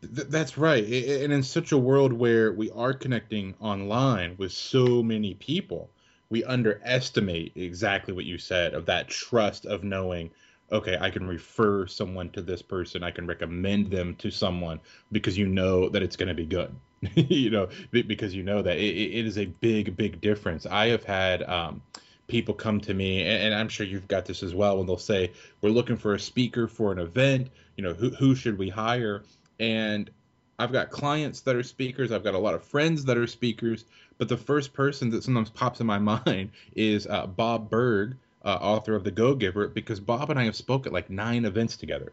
Th- 0.00 0.28
that's 0.28 0.56
right. 0.56 0.84
And 0.84 1.32
in 1.32 1.42
such 1.42 1.72
a 1.72 1.78
world 1.78 2.12
where 2.12 2.52
we 2.52 2.70
are 2.70 2.94
connecting 2.94 3.54
online 3.60 4.36
with 4.38 4.52
so 4.52 5.02
many 5.02 5.34
people, 5.34 5.90
we 6.30 6.42
underestimate 6.44 7.52
exactly 7.54 8.14
what 8.14 8.24
you 8.24 8.38
said 8.38 8.74
of 8.74 8.86
that 8.86 9.08
trust 9.08 9.66
of 9.66 9.84
knowing, 9.84 10.30
okay, 10.72 10.96
I 11.00 11.10
can 11.10 11.26
refer 11.26 11.86
someone 11.86 12.30
to 12.30 12.42
this 12.42 12.62
person, 12.62 13.02
I 13.02 13.10
can 13.10 13.26
recommend 13.26 13.90
them 13.90 14.16
to 14.16 14.30
someone 14.30 14.80
because 15.12 15.36
you 15.36 15.46
know 15.46 15.88
that 15.90 16.02
it's 16.02 16.16
going 16.16 16.28
to 16.28 16.34
be 16.34 16.46
good. 16.46 16.74
you 17.14 17.50
know, 17.50 17.68
because 17.90 18.34
you 18.34 18.42
know 18.42 18.62
that 18.62 18.78
it, 18.78 18.96
it 18.96 19.26
is 19.26 19.36
a 19.38 19.44
big, 19.44 19.96
big 19.96 20.20
difference. 20.20 20.64
I 20.64 20.88
have 20.88 21.04
had, 21.04 21.42
um, 21.42 21.82
people 22.28 22.54
come 22.54 22.80
to 22.80 22.94
me, 22.94 23.22
and, 23.22 23.54
I'm 23.54 23.68
sure 23.68 23.86
you've 23.86 24.08
got 24.08 24.26
this 24.26 24.42
as 24.42 24.54
well, 24.54 24.78
when 24.78 24.86
they'll 24.86 24.98
say, 24.98 25.32
"We're 25.60 25.70
looking 25.70 25.96
for 25.96 26.14
a 26.14 26.20
speaker 26.20 26.68
for 26.68 26.92
an 26.92 26.98
event. 26.98 27.48
You 27.76 27.84
know, 27.84 27.94
who 27.94 28.10
who 28.10 28.34
should 28.34 28.58
we 28.58 28.68
hire?" 28.68 29.22
And 29.60 30.10
I've 30.58 30.72
got 30.72 30.90
clients 30.90 31.40
that 31.42 31.56
are 31.56 31.62
speakers. 31.62 32.12
I've 32.12 32.24
got 32.24 32.34
a 32.34 32.38
lot 32.38 32.54
of 32.54 32.64
friends 32.64 33.04
that 33.04 33.18
are 33.18 33.26
speakers. 33.26 33.84
But 34.18 34.28
the 34.28 34.36
first 34.36 34.72
person 34.72 35.10
that 35.10 35.22
sometimes 35.22 35.50
pops 35.50 35.80
in 35.80 35.86
my 35.86 35.98
mind 36.26 36.50
is 36.74 37.06
uh, 37.06 37.26
Bob 37.26 37.70
Burg, 37.70 38.16
uh, 38.44 38.58
author 38.60 38.94
of 38.94 39.04
The 39.04 39.10
Go 39.10 39.34
Giver, 39.34 39.68
because 39.68 40.00
Bob 40.00 40.30
and 40.30 40.38
I 40.38 40.44
have 40.44 40.56
spoke 40.56 40.86
at 40.86 40.92
like 40.92 41.10
nine 41.10 41.44
events 41.44 41.76
together 41.76 42.12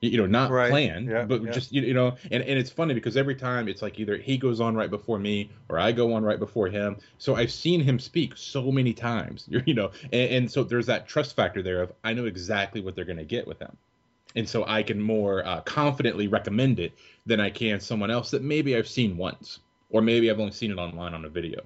you 0.00 0.16
know 0.16 0.26
not 0.26 0.50
right. 0.50 0.70
planned 0.70 1.08
yeah, 1.08 1.24
but 1.24 1.42
yeah. 1.42 1.50
just 1.50 1.72
you 1.72 1.92
know 1.92 2.16
and, 2.30 2.42
and 2.42 2.58
it's 2.58 2.70
funny 2.70 2.94
because 2.94 3.16
every 3.16 3.34
time 3.34 3.68
it's 3.68 3.82
like 3.82 3.98
either 3.98 4.16
he 4.16 4.38
goes 4.38 4.60
on 4.60 4.74
right 4.74 4.90
before 4.90 5.18
me 5.18 5.50
or 5.68 5.78
i 5.78 5.92
go 5.92 6.14
on 6.14 6.22
right 6.24 6.38
before 6.38 6.68
him 6.68 6.96
so 7.18 7.34
i've 7.36 7.52
seen 7.52 7.80
him 7.80 7.98
speak 7.98 8.36
so 8.36 8.72
many 8.72 8.94
times 8.94 9.46
you 9.66 9.74
know 9.74 9.90
and, 10.04 10.30
and 10.30 10.50
so 10.50 10.64
there's 10.64 10.86
that 10.86 11.06
trust 11.06 11.36
factor 11.36 11.62
there 11.62 11.82
of 11.82 11.92
i 12.02 12.12
know 12.12 12.24
exactly 12.24 12.80
what 12.80 12.94
they're 12.94 13.04
going 13.04 13.18
to 13.18 13.24
get 13.24 13.46
with 13.46 13.58
him 13.58 13.76
and 14.36 14.48
so 14.48 14.64
i 14.66 14.82
can 14.82 15.00
more 15.00 15.46
uh, 15.46 15.60
confidently 15.62 16.28
recommend 16.28 16.80
it 16.80 16.92
than 17.26 17.40
i 17.40 17.50
can 17.50 17.78
someone 17.78 18.10
else 18.10 18.30
that 18.30 18.42
maybe 18.42 18.76
i've 18.76 18.88
seen 18.88 19.16
once 19.16 19.60
or 19.90 20.00
maybe 20.00 20.30
i've 20.30 20.40
only 20.40 20.52
seen 20.52 20.70
it 20.70 20.78
online 20.78 21.12
on 21.12 21.24
a 21.26 21.28
video 21.28 21.62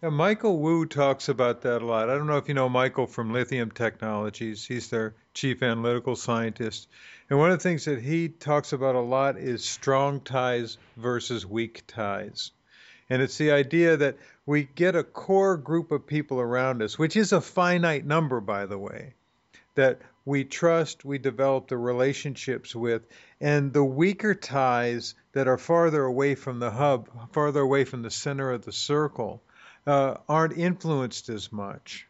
yeah, 0.00 0.10
Michael 0.10 0.58
Wu 0.60 0.86
talks 0.86 1.28
about 1.28 1.62
that 1.62 1.82
a 1.82 1.84
lot. 1.86 2.08
I 2.08 2.14
don't 2.16 2.28
know 2.28 2.36
if 2.36 2.46
you 2.46 2.54
know 2.54 2.68
Michael 2.68 3.08
from 3.08 3.32
Lithium 3.32 3.72
Technologies. 3.72 4.64
He's 4.64 4.90
their 4.90 5.14
chief 5.34 5.60
analytical 5.60 6.14
scientist. 6.14 6.86
And 7.28 7.38
one 7.38 7.50
of 7.50 7.58
the 7.58 7.62
things 7.62 7.86
that 7.86 8.00
he 8.00 8.28
talks 8.28 8.72
about 8.72 8.94
a 8.94 9.00
lot 9.00 9.36
is 9.36 9.64
strong 9.64 10.20
ties 10.20 10.78
versus 10.96 11.44
weak 11.44 11.82
ties. 11.88 12.52
And 13.10 13.20
it's 13.20 13.38
the 13.38 13.50
idea 13.50 13.96
that 13.96 14.18
we 14.46 14.68
get 14.72 14.94
a 14.94 15.02
core 15.02 15.56
group 15.56 15.90
of 15.90 16.06
people 16.06 16.38
around 16.38 16.80
us, 16.80 16.96
which 16.96 17.16
is 17.16 17.32
a 17.32 17.40
finite 17.40 18.06
number, 18.06 18.40
by 18.40 18.66
the 18.66 18.78
way, 18.78 19.14
that 19.74 20.00
we 20.24 20.44
trust, 20.44 21.04
we 21.04 21.18
develop 21.18 21.68
the 21.68 21.76
relationships 21.76 22.72
with, 22.72 23.02
and 23.40 23.72
the 23.72 23.84
weaker 23.84 24.34
ties 24.34 25.14
that 25.32 25.48
are 25.48 25.58
farther 25.58 26.04
away 26.04 26.36
from 26.36 26.60
the 26.60 26.70
hub, 26.70 27.08
farther 27.32 27.60
away 27.60 27.84
from 27.84 28.02
the 28.02 28.10
center 28.10 28.52
of 28.52 28.64
the 28.64 28.72
circle, 28.72 29.42
uh, 29.88 30.18
aren't 30.28 30.56
influenced 30.56 31.30
as 31.30 31.50
much. 31.50 32.06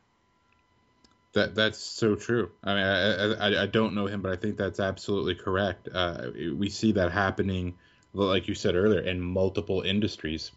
That 1.32 1.54
that's 1.54 1.78
so 1.78 2.16
true. 2.16 2.50
I 2.64 2.74
mean, 2.74 2.84
I, 2.84 3.32
I, 3.34 3.62
I 3.62 3.66
don't 3.66 3.94
know 3.94 4.06
him, 4.06 4.20
but 4.20 4.32
I 4.32 4.36
think 4.36 4.56
that's 4.56 4.80
absolutely 4.80 5.36
correct. 5.36 5.88
Uh, 5.94 6.30
we 6.56 6.68
see 6.68 6.90
that 6.92 7.12
happening, 7.12 7.74
like 8.14 8.48
you 8.48 8.54
said 8.54 8.74
earlier, 8.74 9.00
in 9.00 9.20
multiple 9.20 9.82
industries. 9.82 10.50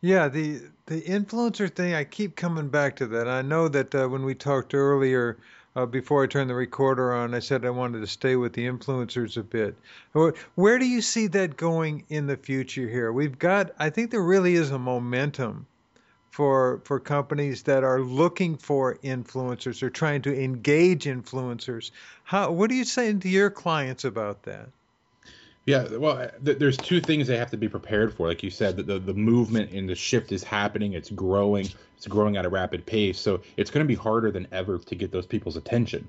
Yeah, 0.00 0.28
the 0.28 0.62
the 0.86 1.02
influencer 1.02 1.70
thing, 1.70 1.94
I 1.94 2.04
keep 2.04 2.36
coming 2.36 2.68
back 2.68 2.96
to 2.96 3.06
that. 3.08 3.28
I 3.28 3.42
know 3.42 3.68
that 3.68 3.94
uh, 3.94 4.08
when 4.08 4.24
we 4.24 4.34
talked 4.34 4.72
earlier, 4.72 5.36
uh, 5.76 5.84
before 5.84 6.24
I 6.24 6.26
turned 6.26 6.48
the 6.48 6.54
recorder 6.54 7.12
on, 7.12 7.34
I 7.34 7.38
said 7.38 7.64
I 7.66 7.70
wanted 7.70 8.00
to 8.00 8.06
stay 8.06 8.34
with 8.34 8.54
the 8.54 8.66
influencers 8.66 9.36
a 9.36 9.42
bit. 9.42 9.76
Where 10.54 10.78
do 10.78 10.86
you 10.86 11.02
see 11.02 11.26
that 11.28 11.58
going 11.58 12.04
in 12.08 12.26
the 12.26 12.36
future 12.36 12.88
here? 12.88 13.12
We've 13.12 13.38
got, 13.38 13.72
I 13.78 13.90
think 13.90 14.10
there 14.10 14.22
really 14.22 14.54
is 14.54 14.70
a 14.70 14.78
momentum 14.78 15.66
for 16.30 16.82
for 16.84 17.00
companies 17.00 17.62
that 17.62 17.82
are 17.82 18.00
looking 18.00 18.58
for 18.58 18.96
influencers 18.96 19.82
or 19.82 19.88
trying 19.88 20.20
to 20.22 20.42
engage 20.42 21.04
influencers. 21.04 21.92
How 22.24 22.50
what 22.50 22.70
are 22.70 22.74
you 22.74 22.84
saying 22.84 23.20
to 23.20 23.28
your 23.28 23.48
clients 23.48 24.04
about 24.04 24.42
that? 24.42 24.68
Yeah, 25.66 25.88
well, 25.96 26.30
th- 26.44 26.58
there's 26.58 26.76
two 26.76 27.00
things 27.00 27.26
they 27.26 27.36
have 27.36 27.50
to 27.50 27.56
be 27.56 27.68
prepared 27.68 28.14
for. 28.14 28.28
Like 28.28 28.44
you 28.44 28.50
said, 28.50 28.76
that 28.76 28.86
the, 28.86 29.00
the 29.00 29.12
movement 29.12 29.72
and 29.72 29.88
the 29.88 29.96
shift 29.96 30.30
is 30.30 30.44
happening. 30.44 30.92
It's 30.92 31.10
growing. 31.10 31.68
It's 31.96 32.06
growing 32.06 32.36
at 32.36 32.46
a 32.46 32.48
rapid 32.48 32.86
pace. 32.86 33.18
So 33.18 33.40
it's 33.56 33.68
going 33.68 33.84
to 33.84 33.88
be 33.88 33.96
harder 33.96 34.30
than 34.30 34.46
ever 34.52 34.78
to 34.78 34.94
get 34.94 35.10
those 35.10 35.26
people's 35.26 35.56
attention. 35.56 36.08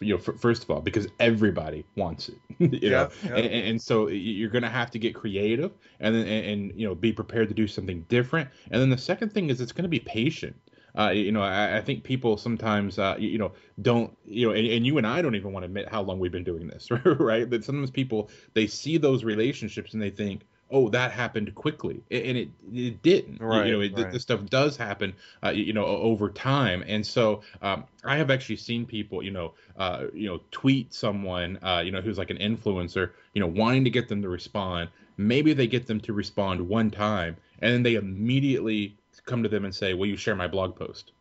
You 0.00 0.14
know, 0.14 0.20
f- 0.20 0.40
first 0.40 0.64
of 0.64 0.70
all, 0.72 0.80
because 0.80 1.06
everybody 1.20 1.84
wants 1.96 2.28
it. 2.28 2.38
you 2.82 2.90
know, 2.90 3.08
yeah. 3.24 3.36
And, 3.36 3.46
and, 3.46 3.80
so 3.80 4.08
you're 4.08 4.50
going 4.50 4.64
to 4.64 4.68
have 4.68 4.90
to 4.90 4.98
get 4.98 5.14
creative, 5.14 5.72
and 6.00 6.14
then 6.14 6.26
and, 6.26 6.46
and 6.46 6.78
you 6.78 6.86
know 6.86 6.94
be 6.94 7.12
prepared 7.12 7.48
to 7.48 7.54
do 7.54 7.66
something 7.68 8.04
different. 8.08 8.50
And 8.72 8.82
then 8.82 8.90
the 8.90 8.98
second 8.98 9.32
thing 9.32 9.50
is 9.50 9.60
it's 9.60 9.72
going 9.72 9.84
to 9.84 9.88
be 9.88 10.00
patient. 10.00 10.56
Uh, 10.96 11.10
you 11.10 11.32
know, 11.32 11.42
I, 11.42 11.78
I, 11.78 11.80
think 11.82 12.04
people 12.04 12.38
sometimes, 12.38 12.98
uh, 12.98 13.16
you, 13.18 13.28
you, 13.28 13.38
know, 13.38 13.52
don't, 13.82 14.16
you 14.24 14.46
know, 14.46 14.54
and, 14.54 14.66
and, 14.66 14.86
you 14.86 14.96
and 14.96 15.06
I 15.06 15.20
don't 15.20 15.34
even 15.34 15.52
want 15.52 15.62
to 15.62 15.66
admit 15.66 15.88
how 15.88 16.00
long 16.00 16.18
we've 16.18 16.32
been 16.32 16.44
doing 16.44 16.68
this, 16.68 16.88
right? 17.04 17.48
That 17.48 17.64
sometimes 17.64 17.90
people 17.90 18.30
they 18.54 18.66
see 18.66 18.96
those 18.96 19.22
relationships 19.22 19.92
and 19.92 20.02
they 20.02 20.10
think, 20.10 20.46
oh, 20.70 20.88
that 20.88 21.12
happened 21.12 21.54
quickly, 21.54 22.02
and 22.10 22.36
it 22.36 22.48
it 22.72 23.02
didn't. 23.02 23.40
Right, 23.40 23.66
you 23.66 23.72
know, 23.72 23.80
it, 23.80 23.92
right. 23.96 24.12
this 24.12 24.22
stuff 24.22 24.44
does 24.46 24.76
happen, 24.76 25.14
uh, 25.44 25.50
you 25.50 25.72
know, 25.72 25.84
over 25.84 26.30
time. 26.30 26.82
And 26.86 27.06
so 27.06 27.42
um, 27.62 27.84
I 28.04 28.16
have 28.16 28.30
actually 28.30 28.56
seen 28.56 28.86
people, 28.86 29.22
you 29.22 29.30
know, 29.30 29.54
uh, 29.76 30.06
you 30.12 30.28
know, 30.28 30.40
tweet 30.50 30.92
someone, 30.92 31.58
uh, 31.62 31.82
you 31.84 31.92
know, 31.92 32.00
who's 32.00 32.18
like 32.18 32.30
an 32.30 32.38
influencer, 32.38 33.10
you 33.34 33.40
know, 33.40 33.46
wanting 33.46 33.84
to 33.84 33.90
get 33.90 34.08
them 34.08 34.22
to 34.22 34.28
respond. 34.28 34.90
Maybe 35.16 35.52
they 35.52 35.66
get 35.66 35.86
them 35.86 36.00
to 36.00 36.12
respond 36.12 36.60
one 36.60 36.90
time, 36.90 37.36
and 37.60 37.72
then 37.72 37.82
they 37.82 37.94
immediately 37.94 38.96
come 39.24 39.42
to 39.42 39.48
them 39.48 39.64
and 39.64 39.74
say, 39.74 39.94
"Will 39.94 40.06
you 40.06 40.16
share 40.16 40.36
my 40.36 40.48
blog 40.48 40.76
post?" 40.76 41.12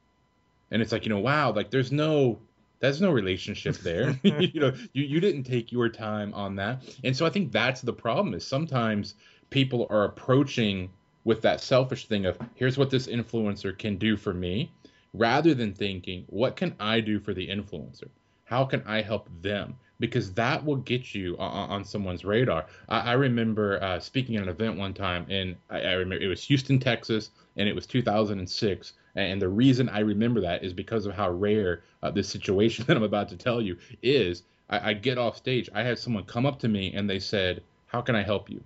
And 0.72 0.82
it's 0.82 0.92
like, 0.92 1.06
you 1.06 1.10
know, 1.10 1.20
wow, 1.20 1.52
like 1.52 1.70
there's 1.72 1.92
no 1.92 2.40
there's 2.80 3.02
no 3.02 3.12
relationship 3.12 3.78
there. 3.78 4.20
you 4.24 4.60
know, 4.60 4.74
you, 4.94 5.04
you 5.06 5.20
didn't 5.20 5.44
take 5.44 5.72
your 5.72 5.90
time 5.90 6.34
on 6.34 6.56
that. 6.58 6.84
And 7.04 7.16
so 7.16 7.26
I 7.26 7.30
think 7.30 7.52
that's 7.52 7.82
the 7.82 7.94
problem 7.94 8.34
is 8.34 8.46
sometimes 8.46 9.16
people 9.50 9.88
are 9.90 10.06
approaching 10.06 10.90
with 11.24 11.42
that 11.42 11.62
selfish 11.62 12.08
thing 12.08 12.26
of 12.26 12.38
here's 12.56 12.78
what 12.78 12.90
this 12.90 13.08
influencer 13.08 13.78
can 13.78 13.98
do 13.98 14.16
for 14.16 14.34
me 14.34 14.72
rather 15.14 15.54
than 15.54 15.74
thinking 15.74 16.26
what 16.28 16.56
can 16.56 16.76
I 16.80 17.00
do 17.00 17.20
for 17.20 17.34
the 17.34 17.48
influencer? 17.48 18.10
How 18.44 18.66
can 18.66 18.84
I 18.86 19.02
help 19.02 19.30
them? 19.42 19.76
Because 20.00 20.34
that 20.34 20.64
will 20.64 20.76
get 20.76 21.16
you 21.16 21.38
on, 21.38 21.70
on 21.70 21.86
someone's 21.86 22.26
radar. 22.26 22.66
I, 22.90 23.00
I 23.00 23.14
remember 23.14 23.82
uh, 23.82 24.00
speaking 24.00 24.36
at 24.36 24.44
an 24.44 24.50
event 24.50 24.78
one 24.78 24.94
time, 24.94 25.26
and 25.30 25.56
I, 25.70 25.82
I 25.82 25.94
remember 25.94 26.24
it 26.24 26.28
was 26.28 26.44
Houston, 26.44 26.80
Texas 26.80 27.32
and 27.58 27.68
it 27.68 27.76
was 27.76 27.86
2006. 27.86 28.94
And 29.16 29.42
the 29.42 29.48
reason 29.48 29.88
I 29.90 30.00
remember 30.00 30.42
that 30.42 30.64
is 30.64 30.74
because 30.74 31.06
of 31.06 31.14
how 31.14 31.32
rare 31.32 31.84
uh, 32.04 32.12
this 32.12 32.28
situation 32.30 32.86
that 32.88 32.98
I'm 32.98 33.04
about 33.04 33.30
to 33.30 33.38
tell 33.38 33.62
you 33.62 33.78
is. 34.02 34.44
I, 34.70 34.90
I 34.90 34.94
get 34.94 35.18
off 35.18 35.38
stage, 35.38 35.70
I 35.74 35.84
had 35.84 36.00
someone 36.00 36.24
come 36.24 36.46
up 36.46 36.60
to 36.60 36.68
me 36.68 36.94
and 36.94 37.10
they 37.10 37.20
said, 37.20 37.62
How 37.88 38.02
can 38.02 38.16
I 38.16 38.24
help 38.24 38.50
you? 38.50 38.64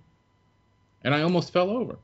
And 1.04 1.14
I 1.14 1.22
almost 1.22 1.52
fell 1.52 1.70
over. 1.70 1.96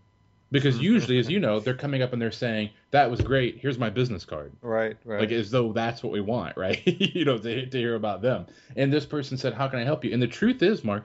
Because 0.53 0.79
usually 0.79 1.19
as 1.19 1.29
you 1.29 1.41
know 1.41 1.59
they're 1.59 1.75
coming 1.75 2.03
up 2.03 2.13
and 2.13 2.23
they're 2.23 2.31
saying 2.31 2.71
that 2.93 3.11
was 3.11 3.21
great 3.21 3.59
here's 3.59 3.79
my 3.79 3.91
business 3.91 4.25
card. 4.25 4.53
Right 4.63 4.97
right. 5.05 5.21
Like 5.21 5.33
as 5.33 5.51
though 5.51 5.73
that's 5.73 6.05
what 6.05 6.13
we 6.13 6.21
want 6.21 6.57
right? 6.59 6.81
You 6.87 7.25
know 7.25 7.37
to, 7.37 7.67
to 7.67 7.79
hear 7.79 7.97
about 7.97 8.23
them. 8.23 8.47
And 8.77 8.93
this 8.93 9.05
person 9.05 9.37
said 9.37 9.55
how 9.55 9.67
can 9.67 9.81
i 9.81 9.85
help 9.85 10.05
you? 10.05 10.13
And 10.13 10.23
the 10.23 10.29
truth 10.29 10.63
is 10.63 10.85
mark 10.85 11.05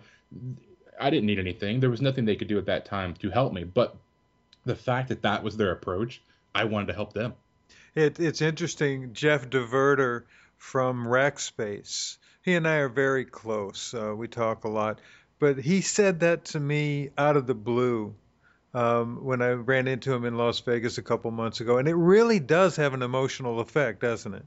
i 1.00 1.10
didn't 1.10 1.26
need 1.26 1.40
anything. 1.40 1.80
There 1.80 1.90
was 1.90 2.02
nothing 2.02 2.26
they 2.26 2.36
could 2.36 2.48
do 2.48 2.60
at 2.60 2.68
that 2.68 2.86
time 2.86 3.16
to 3.16 3.32
help 3.32 3.52
me. 3.52 3.64
But 3.64 3.96
the 4.66 4.76
fact 4.76 5.10
that 5.10 5.24
that 5.24 5.44
was 5.44 5.58
their 5.58 5.72
approach, 5.72 6.22
I 6.54 6.66
wanted 6.66 6.88
to 6.88 6.94
help 6.94 7.14
them. 7.14 7.34
It, 7.96 8.20
it's 8.20 8.42
interesting. 8.42 9.14
Jeff 9.14 9.50
DeVerter 9.50 10.24
from 10.58 11.06
Rackspace, 11.06 12.18
he 12.42 12.56
and 12.56 12.68
I 12.68 12.76
are 12.76 12.90
very 12.90 13.26
close. 13.26 13.94
Uh, 13.94 14.14
we 14.16 14.28
talk 14.28 14.64
a 14.64 14.70
lot. 14.70 15.00
But 15.40 15.58
he 15.58 15.82
said 15.82 16.20
that 16.20 16.46
to 16.46 16.60
me 16.60 17.10
out 17.18 17.36
of 17.36 17.48
the 17.48 17.56
blue 17.56 18.14
um, 18.74 19.24
when 19.24 19.42
I 19.42 19.50
ran 19.50 19.88
into 19.88 20.14
him 20.14 20.24
in 20.24 20.38
Las 20.38 20.60
Vegas 20.60 20.98
a 20.98 21.02
couple 21.02 21.32
months 21.32 21.62
ago. 21.62 21.78
And 21.78 21.88
it 21.88 21.96
really 21.96 22.40
does 22.40 22.76
have 22.76 22.94
an 22.94 23.02
emotional 23.02 23.60
effect, 23.60 24.02
doesn't 24.02 24.34
it? 24.34 24.46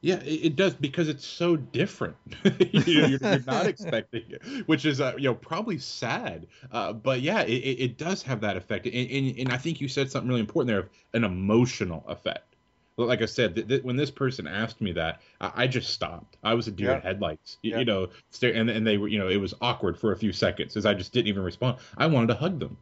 Yeah, 0.00 0.20
it, 0.24 0.54
does 0.54 0.74
because 0.74 1.08
it's 1.08 1.26
so 1.26 1.56
different. 1.56 2.14
you 2.60 3.02
are 3.02 3.08
you're 3.08 3.40
not 3.46 3.66
expecting 3.66 4.22
it, 4.28 4.42
which 4.68 4.86
is 4.86 5.00
uh, 5.00 5.14
you 5.16 5.24
know 5.24 5.34
probably 5.34 5.78
sad. 5.78 6.46
Uh, 6.70 6.92
but 6.92 7.20
yeah, 7.20 7.42
it, 7.42 7.50
it, 7.50 7.98
does 7.98 8.22
have 8.22 8.40
that 8.42 8.56
effect, 8.56 8.86
and, 8.86 8.94
and, 8.94 9.38
and 9.38 9.52
I 9.52 9.56
think 9.56 9.80
you 9.80 9.88
said 9.88 10.10
something 10.10 10.28
really 10.28 10.40
important 10.40 10.68
there 10.68 10.78
of 10.78 10.88
an 11.14 11.24
emotional 11.24 12.04
effect. 12.06 12.54
Like 12.96 13.22
I 13.22 13.26
said, 13.26 13.56
th- 13.56 13.68
th- 13.68 13.82
when 13.82 13.96
this 13.96 14.10
person 14.10 14.46
asked 14.46 14.80
me 14.80 14.92
that, 14.92 15.20
I, 15.40 15.52
I 15.56 15.66
just 15.66 15.90
stopped. 15.90 16.36
I 16.44 16.54
was 16.54 16.68
a 16.68 16.72
deer 16.72 16.90
yeah. 16.90 16.96
in 16.96 17.02
headlights, 17.02 17.58
you, 17.62 17.72
yeah. 17.72 17.78
you 17.80 17.84
know, 17.84 18.08
and 18.42 18.70
and 18.70 18.86
they 18.86 18.98
were, 18.98 19.08
you 19.08 19.18
know, 19.18 19.28
it 19.28 19.38
was 19.38 19.52
awkward 19.60 19.98
for 19.98 20.12
a 20.12 20.16
few 20.16 20.32
seconds 20.32 20.76
as 20.76 20.86
I 20.86 20.94
just 20.94 21.12
didn't 21.12 21.26
even 21.26 21.42
respond. 21.42 21.78
I 21.96 22.06
wanted 22.06 22.28
to 22.28 22.34
hug 22.34 22.60
them. 22.60 22.76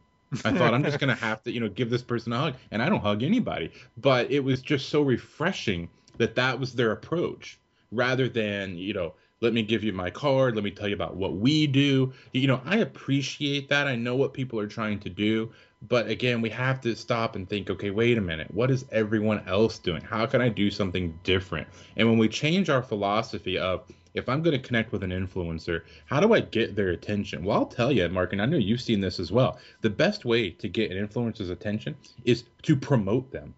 I 0.45 0.51
thought 0.51 0.73
I'm 0.75 0.83
just 0.83 0.99
gonna 0.99 1.15
have 1.15 1.41
to, 1.43 1.51
you 1.51 1.61
know, 1.61 1.69
give 1.69 1.89
this 1.89 2.03
person 2.03 2.31
a 2.33 2.37
hug, 2.37 2.55
and 2.69 2.83
I 2.83 2.89
don't 2.89 3.01
hug 3.01 3.23
anybody. 3.23 3.71
But 3.97 4.29
it 4.29 4.41
was 4.41 4.61
just 4.61 4.89
so 4.89 5.01
refreshing 5.01 5.89
that 6.17 6.35
that 6.35 6.59
was 6.59 6.73
their 6.73 6.91
approach 6.91 7.59
rather 7.91 8.27
than 8.27 8.77
you 8.77 8.93
know 8.93 9.13
let 9.39 9.53
me 9.53 9.61
give 9.61 9.83
you 9.83 9.93
my 9.93 10.09
card 10.09 10.55
let 10.55 10.63
me 10.63 10.71
tell 10.71 10.87
you 10.87 10.95
about 10.95 11.15
what 11.15 11.35
we 11.35 11.67
do. 11.67 12.11
You 12.33 12.47
know 12.47 12.61
i 12.65 12.77
appreciate 12.77 13.69
that. 13.69 13.87
I 13.87 13.95
know 13.95 14.15
what 14.15 14.33
people 14.33 14.59
are 14.59 14.67
trying 14.67 14.99
to 15.01 15.09
do. 15.09 15.51
But 15.87 16.07
again 16.07 16.41
we 16.41 16.49
have 16.49 16.81
to 16.81 16.95
stop 16.95 17.35
and 17.35 17.47
think 17.47 17.69
okay 17.69 17.91
wait 17.91 18.17
a 18.17 18.21
minute. 18.21 18.53
What 18.53 18.71
is 18.71 18.85
everyone 18.91 19.47
else 19.47 19.77
doing? 19.77 20.01
How 20.01 20.25
can 20.25 20.41
i 20.41 20.49
do 20.49 20.69
something 20.71 21.17
different? 21.23 21.67
And 21.95 22.09
when 22.09 22.17
we 22.17 22.27
change 22.27 22.69
our 22.69 22.81
philosophy 22.81 23.57
of 23.57 23.83
if 24.13 24.27
i'm 24.27 24.41
going 24.41 24.59
to 24.59 24.67
connect 24.67 24.91
with 24.91 25.03
an 25.03 25.11
influencer 25.11 25.83
how 26.07 26.19
do 26.19 26.33
i 26.33 26.39
get 26.39 26.75
their 26.75 26.89
attention? 26.89 27.43
Well 27.43 27.57
i'll 27.57 27.65
tell 27.67 27.91
you 27.91 28.09
mark 28.09 28.33
and 28.33 28.41
i 28.41 28.45
know 28.45 28.57
you've 28.57 28.81
seen 28.81 28.99
this 28.99 29.19
as 29.19 29.31
well. 29.31 29.59
The 29.81 29.89
best 29.89 30.25
way 30.25 30.49
to 30.49 30.67
get 30.67 30.91
an 30.91 31.07
influencer's 31.07 31.51
attention 31.51 31.95
is 32.25 32.43
to 32.63 32.75
promote 32.75 33.31
them 33.31 33.53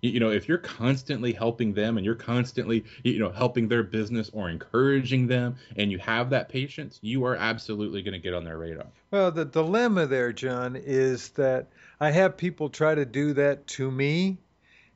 you 0.00 0.20
know 0.20 0.30
if 0.30 0.48
you're 0.48 0.58
constantly 0.58 1.32
helping 1.32 1.72
them 1.72 1.96
and 1.96 2.06
you're 2.06 2.14
constantly 2.14 2.84
you 3.02 3.18
know 3.18 3.30
helping 3.30 3.68
their 3.68 3.82
business 3.82 4.30
or 4.32 4.48
encouraging 4.48 5.26
them 5.26 5.56
and 5.76 5.90
you 5.90 5.98
have 5.98 6.30
that 6.30 6.48
patience 6.48 6.98
you 7.02 7.24
are 7.24 7.36
absolutely 7.36 8.02
going 8.02 8.12
to 8.12 8.18
get 8.18 8.34
on 8.34 8.44
their 8.44 8.58
radar. 8.58 8.86
Well 9.10 9.30
the 9.30 9.44
dilemma 9.44 10.06
there 10.06 10.32
john 10.32 10.76
is 10.76 11.30
that 11.30 11.66
i 12.00 12.10
have 12.10 12.36
people 12.36 12.68
try 12.68 12.94
to 12.94 13.04
do 13.04 13.32
that 13.34 13.66
to 13.68 13.90
me 13.90 14.38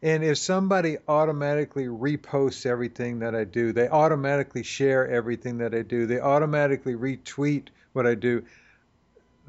and 0.03 0.25
if 0.25 0.39
somebody 0.39 0.99
automatically 1.07 1.87
reposts 1.87 2.67
everything 2.67 3.21
that 3.21 3.35
i 3.35 3.45
do 3.45 3.73
they 3.73 3.89
automatically 3.89 4.63
share 4.63 5.09
everything 5.09 5.59
that 5.59 5.75
i 5.75 5.83
do 5.83 6.07
they 6.07 6.21
automatically 6.21 6.95
retweet 6.95 7.69
what 7.93 8.07
i 8.07 8.15
do 8.15 8.45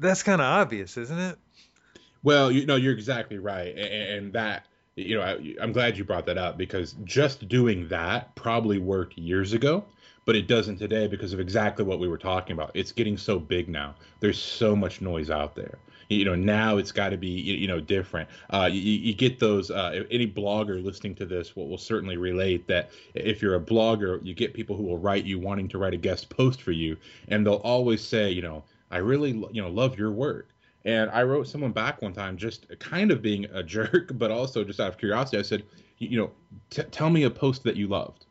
that's 0.00 0.22
kind 0.22 0.40
of 0.40 0.46
obvious 0.46 0.96
isn't 0.96 1.18
it? 1.18 1.38
Well 2.24 2.50
you 2.50 2.66
know 2.66 2.76
you're 2.76 2.94
exactly 2.94 3.38
right 3.38 3.76
and, 3.76 3.86
and 3.86 4.32
that 4.32 4.66
you 4.96 5.16
know, 5.16 5.22
I, 5.22 5.54
I'm 5.60 5.72
glad 5.72 5.96
you 5.96 6.04
brought 6.04 6.26
that 6.26 6.38
up 6.38 6.56
because 6.56 6.94
just 7.04 7.48
doing 7.48 7.88
that 7.88 8.34
probably 8.34 8.78
worked 8.78 9.18
years 9.18 9.52
ago, 9.52 9.84
but 10.24 10.36
it 10.36 10.46
doesn't 10.46 10.78
today 10.78 11.06
because 11.06 11.32
of 11.32 11.40
exactly 11.40 11.84
what 11.84 11.98
we 11.98 12.08
were 12.08 12.18
talking 12.18 12.52
about. 12.52 12.70
It's 12.74 12.92
getting 12.92 13.16
so 13.16 13.38
big 13.38 13.68
now. 13.68 13.94
There's 14.20 14.40
so 14.40 14.76
much 14.76 15.00
noise 15.00 15.30
out 15.30 15.54
there. 15.54 15.78
You 16.10 16.24
know, 16.26 16.34
now 16.34 16.76
it's 16.76 16.92
got 16.92 17.08
to 17.08 17.16
be 17.16 17.28
you 17.28 17.66
know 17.66 17.80
different. 17.80 18.28
Uh, 18.50 18.68
you, 18.70 18.80
you 18.80 19.14
get 19.14 19.38
those. 19.38 19.70
Uh, 19.70 20.04
any 20.10 20.26
blogger 20.26 20.82
listening 20.84 21.14
to 21.16 21.26
this 21.26 21.56
will, 21.56 21.66
will 21.66 21.78
certainly 21.78 22.18
relate 22.18 22.68
that 22.68 22.90
if 23.14 23.40
you're 23.40 23.54
a 23.54 23.60
blogger, 23.60 24.24
you 24.24 24.34
get 24.34 24.52
people 24.52 24.76
who 24.76 24.82
will 24.82 24.98
write 24.98 25.24
you 25.24 25.38
wanting 25.38 25.66
to 25.68 25.78
write 25.78 25.94
a 25.94 25.96
guest 25.96 26.28
post 26.28 26.60
for 26.60 26.72
you, 26.72 26.96
and 27.28 27.44
they'll 27.44 27.54
always 27.54 28.04
say, 28.04 28.30
you 28.30 28.42
know, 28.42 28.62
I 28.90 28.98
really 28.98 29.30
you 29.50 29.62
know 29.62 29.70
love 29.70 29.98
your 29.98 30.12
work 30.12 30.53
and 30.84 31.10
I 31.10 31.22
wrote 31.22 31.48
someone 31.48 31.72
back 31.72 32.02
one 32.02 32.12
time, 32.12 32.36
just 32.36 32.66
kind 32.78 33.10
of 33.10 33.22
being 33.22 33.46
a 33.46 33.62
jerk, 33.74 34.10
but 34.18 34.30
also 34.30 34.64
just 34.64 34.80
out 34.80 34.88
of 34.88 34.98
curiosity. 34.98 35.38
I 35.38 35.42
said, 35.42 35.62
you 35.98 36.18
know, 36.18 36.30
t- 36.70 36.82
tell 36.90 37.10
me 37.10 37.24
a 37.24 37.30
post 37.30 37.64
that 37.64 37.76
you 37.76 37.88
loved. 37.88 38.26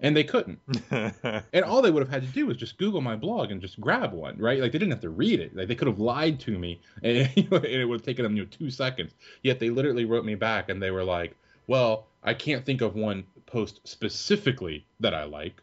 And 0.00 0.14
they 0.14 0.24
couldn't. 0.24 0.58
and 0.90 1.64
all 1.64 1.80
they 1.80 1.90
would 1.90 2.02
have 2.02 2.10
had 2.10 2.22
to 2.22 2.28
do 2.28 2.46
was 2.46 2.56
just 2.56 2.76
Google 2.76 3.00
my 3.00 3.16
blog 3.16 3.50
and 3.50 3.60
just 3.60 3.80
grab 3.80 4.12
one, 4.12 4.36
right? 4.36 4.60
Like 4.60 4.72
they 4.72 4.78
didn't 4.78 4.90
have 4.90 5.00
to 5.02 5.08
read 5.08 5.40
it. 5.40 5.56
Like 5.56 5.68
they 5.68 5.74
could 5.74 5.88
have 5.88 6.00
lied 6.00 6.40
to 6.40 6.58
me, 6.58 6.80
and, 7.02 7.16
and 7.36 7.64
it 7.64 7.86
would 7.86 8.00
have 8.00 8.04
taken 8.04 8.24
them 8.24 8.36
you 8.36 8.42
know 8.42 8.48
two 8.50 8.70
seconds. 8.70 9.14
Yet 9.42 9.60
they 9.60 9.70
literally 9.70 10.04
wrote 10.04 10.24
me 10.24 10.34
back, 10.34 10.68
and 10.68 10.82
they 10.82 10.90
were 10.90 11.04
like, 11.04 11.36
"Well, 11.68 12.06
I 12.22 12.34
can't 12.34 12.66
think 12.66 12.82
of 12.82 12.96
one 12.96 13.24
post 13.46 13.80
specifically 13.84 14.84
that 15.00 15.14
I 15.14 15.24
like, 15.24 15.62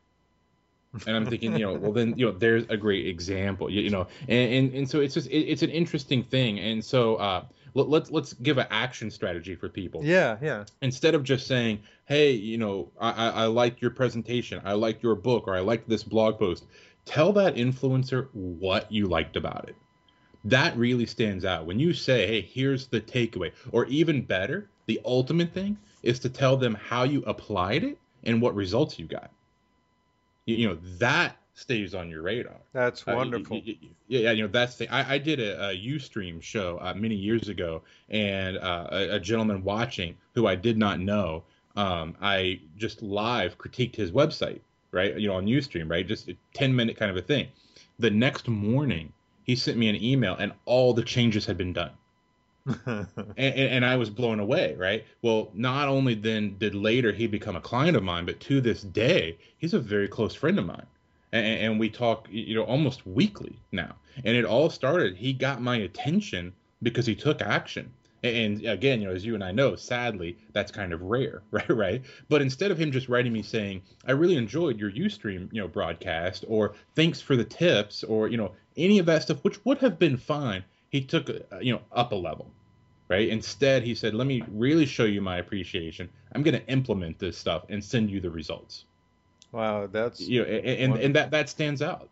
and 1.07 1.15
I'm 1.15 1.25
thinking, 1.25 1.53
you 1.53 1.65
know, 1.65 1.73
well 1.73 1.93
then, 1.93 2.13
you 2.17 2.25
know, 2.25 2.31
there's 2.31 2.65
a 2.69 2.75
great 2.75 3.07
example, 3.07 3.69
you, 3.69 3.81
you 3.81 3.89
know, 3.89 4.07
and, 4.27 4.53
and 4.53 4.73
and 4.73 4.89
so 4.89 4.99
it's 4.99 5.13
just 5.13 5.27
it, 5.29 5.37
it's 5.37 5.61
an 5.61 5.69
interesting 5.69 6.23
thing, 6.23 6.59
and 6.59 6.83
so 6.83 7.15
uh, 7.15 7.45
let, 7.73 7.87
let's 7.87 8.11
let's 8.11 8.33
give 8.33 8.57
an 8.57 8.67
action 8.69 9.09
strategy 9.09 9.55
for 9.55 9.69
people. 9.69 10.03
Yeah, 10.03 10.37
yeah. 10.41 10.65
Instead 10.81 11.15
of 11.15 11.23
just 11.23 11.47
saying, 11.47 11.81
hey, 12.05 12.31
you 12.31 12.57
know, 12.57 12.91
I 12.99 13.11
I, 13.11 13.29
I 13.29 13.45
like 13.45 13.81
your 13.81 13.91
presentation, 13.91 14.61
I 14.65 14.73
like 14.73 15.01
your 15.01 15.15
book, 15.15 15.47
or 15.47 15.55
I 15.55 15.61
like 15.61 15.87
this 15.87 16.03
blog 16.03 16.37
post. 16.37 16.65
Tell 17.05 17.31
that 17.33 17.55
influencer 17.55 18.27
what 18.33 18.91
you 18.91 19.07
liked 19.07 19.35
about 19.37 19.69
it. 19.69 19.75
That 20.43 20.75
really 20.77 21.05
stands 21.05 21.45
out 21.45 21.65
when 21.65 21.79
you 21.79 21.93
say, 21.93 22.27
hey, 22.27 22.41
here's 22.41 22.87
the 22.87 22.99
takeaway, 22.99 23.53
or 23.71 23.85
even 23.85 24.23
better, 24.23 24.69
the 24.87 24.99
ultimate 25.05 25.53
thing 25.53 25.77
is 26.03 26.19
to 26.19 26.29
tell 26.29 26.57
them 26.57 26.75
how 26.75 27.03
you 27.03 27.23
applied 27.23 27.83
it 27.83 27.97
and 28.23 28.41
what 28.41 28.55
results 28.55 28.99
you 28.99 29.05
got 29.05 29.31
you, 30.51 30.57
you 30.57 30.67
know 30.67 30.77
that 30.99 31.37
stays 31.53 31.93
on 31.93 32.09
your 32.09 32.21
radar. 32.21 32.57
That's 32.73 33.05
wonderful. 33.05 33.57
Uh, 33.57 33.71
yeah, 34.07 34.31
you 34.31 34.43
know 34.43 34.49
that's 34.49 34.75
the. 34.77 34.87
I, 34.89 35.13
I 35.13 35.17
did 35.17 35.39
a, 35.39 35.69
a 35.69 35.75
UStream 35.75 36.41
show 36.41 36.79
uh, 36.81 36.93
many 36.93 37.15
years 37.15 37.47
ago, 37.47 37.83
and 38.09 38.57
uh, 38.57 38.87
a, 38.91 39.15
a, 39.15 39.19
gentleman 39.19 39.63
watching 39.63 40.17
who 40.33 40.47
I 40.47 40.55
did 40.55 40.77
not 40.77 40.99
know, 40.99 41.43
um, 41.75 42.15
I 42.21 42.59
just 42.77 43.01
live 43.01 43.57
critiqued 43.57 43.95
his 43.95 44.11
website, 44.11 44.59
right? 44.91 45.17
You 45.17 45.29
know, 45.29 45.35
on 45.35 45.45
UStream, 45.45 45.89
right? 45.89 46.05
Just 46.05 46.27
a 46.29 46.35
ten 46.53 46.75
minute 46.75 46.97
kind 46.97 47.11
of 47.11 47.17
a 47.17 47.21
thing. 47.21 47.47
The 47.99 48.09
next 48.09 48.47
morning, 48.47 49.13
he 49.43 49.55
sent 49.55 49.77
me 49.77 49.87
an 49.87 50.01
email, 50.03 50.35
and 50.37 50.53
all 50.65 50.93
the 50.93 51.03
changes 51.03 51.45
had 51.45 51.57
been 51.57 51.73
done. 51.73 51.91
and, 52.85 53.07
and, 53.37 53.85
I 53.85 53.95
was 53.95 54.09
blown 54.09 54.39
away, 54.39 54.75
right? 54.77 55.03
Well, 55.23 55.49
not 55.53 55.87
only 55.87 56.13
then 56.13 56.57
did 56.59 56.75
later 56.75 57.11
he 57.11 57.25
become 57.25 57.55
a 57.55 57.61
client 57.61 57.97
of 57.97 58.03
mine, 58.03 58.25
but 58.25 58.39
to 58.41 58.61
this 58.61 58.83
day, 58.83 59.37
he's 59.57 59.73
a 59.73 59.79
very 59.79 60.07
close 60.07 60.35
friend 60.35 60.59
of 60.59 60.65
mine. 60.65 60.85
And, 61.31 61.45
and 61.45 61.79
we 61.79 61.89
talk, 61.89 62.27
you 62.29 62.53
know, 62.53 62.63
almost 62.63 63.07
weekly 63.07 63.57
now. 63.71 63.95
And 64.23 64.37
it 64.37 64.45
all 64.45 64.69
started, 64.69 65.15
he 65.15 65.33
got 65.33 65.61
my 65.61 65.77
attention 65.77 66.53
because 66.83 67.07
he 67.07 67.15
took 67.15 67.41
action. 67.41 67.91
And 68.23 68.63
again, 68.65 69.01
you 69.01 69.07
know, 69.07 69.13
as 69.13 69.25
you 69.25 69.33
and 69.33 69.43
I 69.43 69.51
know, 69.51 69.75
sadly, 69.75 70.37
that's 70.53 70.71
kind 70.71 70.93
of 70.93 71.01
rare, 71.01 71.41
right? 71.51 71.69
Right. 71.69 72.03
But 72.29 72.43
instead 72.43 72.69
of 72.69 72.77
him 72.77 72.91
just 72.91 73.09
writing 73.09 73.33
me 73.33 73.41
saying, 73.41 73.81
"I 74.05 74.11
really 74.11 74.35
enjoyed 74.35 74.79
your 74.79 74.91
UStream, 74.91 75.51
you 75.51 75.59
know, 75.59 75.67
broadcast," 75.67 76.45
or 76.47 76.75
"Thanks 76.95 77.19
for 77.19 77.35
the 77.35 77.43
tips," 77.43 78.03
or 78.03 78.27
you 78.27 78.37
know, 78.37 78.51
any 78.77 78.99
of 78.99 79.07
that 79.07 79.23
stuff, 79.23 79.43
which 79.43 79.65
would 79.65 79.79
have 79.79 79.97
been 79.97 80.17
fine, 80.17 80.63
he 80.91 81.01
took 81.01 81.29
uh, 81.29 81.57
you 81.59 81.73
know 81.73 81.81
up 81.91 82.11
a 82.11 82.15
level 82.15 82.51
right? 83.11 83.27
Instead 83.27 83.83
he 83.83 83.93
said 83.93 84.13
let 84.13 84.25
me 84.25 84.41
really 84.47 84.85
show 84.85 85.03
you 85.03 85.21
my 85.21 85.37
appreciation. 85.37 86.09
I'm 86.31 86.43
going 86.43 86.57
to 86.57 86.65
implement 86.67 87.19
this 87.19 87.37
stuff 87.37 87.63
and 87.67 87.83
send 87.83 88.09
you 88.09 88.21
the 88.21 88.29
results. 88.29 88.85
Wow 89.51 89.87
that's 89.87 90.21
you 90.21 90.41
know 90.41 90.47
and, 90.47 90.93
and, 90.93 91.03
and 91.03 91.15
that 91.15 91.31
that 91.31 91.49
stands 91.49 91.81
out. 91.81 92.07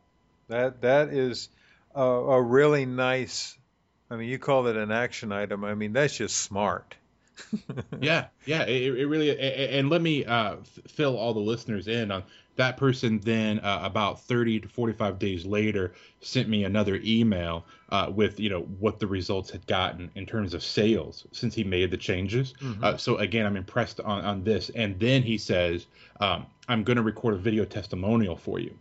That 0.50 0.82
that 0.82 1.10
is 1.10 1.48
a, 1.96 2.04
a 2.04 2.42
really 2.42 2.86
nice 2.86 3.58
i 4.12 4.16
mean 4.16 4.30
you 4.30 4.40
call 4.40 4.68
it 4.68 4.76
an 4.76 4.92
action 4.92 5.32
item. 5.32 5.64
I 5.64 5.74
mean 5.74 5.94
that's 5.94 6.18
just 6.18 6.36
smart. 6.36 6.96
Yeah 8.02 8.26
yeah 8.46 8.64
it, 8.64 8.98
it 8.98 9.06
really 9.06 9.40
and 9.40 9.90
let 9.90 10.02
me 10.02 10.26
uh, 10.26 10.58
fill 10.90 11.18
all 11.18 11.34
the 11.34 11.40
listeners 11.40 11.88
in 11.88 12.12
on 12.12 12.24
that 12.60 12.76
person 12.76 13.22
then 13.22 13.58
uh, 13.60 13.80
about 13.84 14.20
30 14.20 14.60
to 14.60 14.68
45 14.68 15.18
days 15.18 15.46
later 15.46 15.94
sent 16.20 16.50
me 16.50 16.66
another 16.66 17.00
email 17.06 17.66
uh, 17.88 18.12
with 18.14 18.38
you 18.38 18.50
know 18.50 18.64
what 18.80 19.00
the 19.00 19.08
results 19.08 19.50
had 19.50 19.66
gotten 19.66 20.12
in 20.16 20.26
terms 20.26 20.54
of 20.54 20.62
sales 20.62 21.26
since 21.32 21.56
he 21.56 21.64
made 21.64 21.90
the 21.90 21.96
changes 21.96 22.54
mm-hmm. 22.62 22.84
uh, 22.84 22.98
so 22.98 23.16
again 23.18 23.46
i'm 23.46 23.56
impressed 23.56 24.02
on, 24.02 24.26
on 24.26 24.44
this 24.44 24.70
and 24.76 25.00
then 25.00 25.24
he 25.24 25.38
says 25.38 25.88
um, 26.20 26.46
i'm 26.68 26.84
going 26.84 26.98
to 26.98 27.02
record 27.02 27.34
a 27.34 27.38
video 27.38 27.64
testimonial 27.64 28.36
for 28.36 28.60
you 28.60 28.74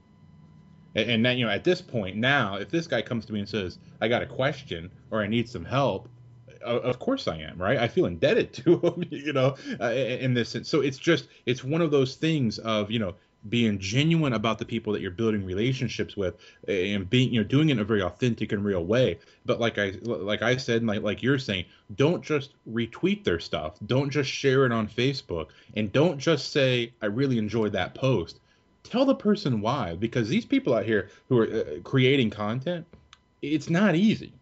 and, 0.96 1.08
and 1.08 1.24
then 1.24 1.38
you 1.38 1.46
know 1.46 1.52
at 1.52 1.62
this 1.62 1.80
point 1.80 2.16
now 2.16 2.56
if 2.56 2.70
this 2.70 2.88
guy 2.88 3.00
comes 3.00 3.24
to 3.24 3.32
me 3.32 3.38
and 3.38 3.48
says 3.48 3.78
i 4.00 4.08
got 4.08 4.22
a 4.22 4.26
question 4.26 4.90
or 5.12 5.22
i 5.22 5.28
need 5.28 5.48
some 5.48 5.64
help 5.64 6.08
of 6.60 6.98
course 6.98 7.28
I 7.28 7.36
am, 7.36 7.56
right? 7.56 7.78
I 7.78 7.86
feel 7.86 8.06
indebted 8.06 8.52
to 8.64 8.80
him, 8.80 9.04
you 9.10 9.32
know, 9.32 9.54
uh, 9.80 9.92
in 9.92 10.34
this 10.34 10.48
sense. 10.48 10.68
So 10.68 10.80
it's 10.80 10.98
just, 10.98 11.28
it's 11.46 11.62
one 11.62 11.80
of 11.80 11.92
those 11.92 12.16
things 12.16 12.58
of, 12.58 12.90
you 12.90 12.98
know, 12.98 13.14
being 13.48 13.78
genuine 13.78 14.32
about 14.32 14.58
the 14.58 14.64
people 14.64 14.92
that 14.92 15.00
you're 15.00 15.10
building 15.10 15.44
relationships 15.44 16.16
with 16.16 16.36
and 16.66 17.08
being 17.08 17.32
you 17.32 17.40
know 17.40 17.46
doing 17.46 17.68
it 17.68 17.72
in 17.72 17.78
a 17.78 17.84
very 17.84 18.02
authentic 18.02 18.52
and 18.52 18.64
real 18.64 18.84
way. 18.84 19.18
But 19.46 19.60
like 19.60 19.78
i 19.78 19.94
like 20.02 20.42
i 20.42 20.56
said 20.56 20.84
like 20.84 21.02
like 21.02 21.22
you're 21.22 21.38
saying 21.38 21.64
don't 21.94 22.22
just 22.22 22.54
retweet 22.70 23.24
their 23.24 23.38
stuff. 23.38 23.76
Don't 23.86 24.10
just 24.10 24.28
share 24.28 24.66
it 24.66 24.72
on 24.72 24.88
facebook. 24.88 25.48
And 25.76 25.92
don't 25.92 26.18
just 26.18 26.52
say 26.52 26.92
i 27.00 27.06
really 27.06 27.38
enjoyed 27.38 27.72
that 27.72 27.94
post. 27.94 28.40
Tell 28.82 29.04
the 29.04 29.14
person 29.14 29.60
why 29.60 29.94
because 29.94 30.28
these 30.28 30.44
people 30.44 30.74
out 30.74 30.84
here 30.84 31.08
who 31.28 31.38
are 31.38 31.46
uh, 31.46 31.64
creating 31.84 32.30
content 32.30 32.86
it's 33.40 33.70
not 33.70 33.94
easy. 33.94 34.32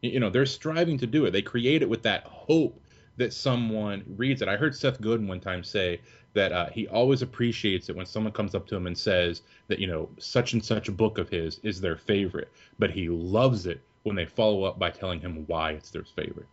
You 0.00 0.18
know 0.18 0.30
they're 0.30 0.46
striving 0.46 0.98
to 0.98 1.06
do 1.06 1.24
it. 1.26 1.30
They 1.30 1.42
create 1.42 1.82
it 1.82 1.88
with 1.88 2.02
that 2.02 2.24
hope 2.24 2.81
that 3.16 3.32
someone 3.32 4.04
reads 4.16 4.42
it. 4.42 4.48
I 4.48 4.56
heard 4.56 4.74
seth 4.74 5.00
godin 5.00 5.28
one 5.28 5.40
time 5.40 5.62
say 5.64 6.00
that 6.34 6.52
uh, 6.52 6.70
he 6.70 6.88
always 6.88 7.22
appreciates 7.22 7.88
it 7.88 7.96
when 7.96 8.06
someone 8.06 8.32
comes 8.32 8.54
up 8.54 8.66
to 8.68 8.76
him 8.76 8.86
and 8.86 8.96
says 8.96 9.42
that 9.68 9.78
you 9.78 9.86
know 9.86 10.08
such 10.18 10.54
and 10.54 10.64
such 10.64 10.88
a 10.88 10.92
book 10.92 11.18
of 11.18 11.28
his 11.28 11.60
is 11.62 11.80
their 11.80 11.96
favorite, 11.96 12.50
but 12.78 12.90
he 12.90 13.08
loves 13.08 13.66
it 13.66 13.82
when 14.02 14.16
they 14.16 14.26
follow 14.26 14.64
up 14.64 14.78
by 14.78 14.90
telling 14.90 15.20
him 15.20 15.44
why 15.46 15.72
it's 15.72 15.90
their 15.90 16.04
favorite 16.04 16.48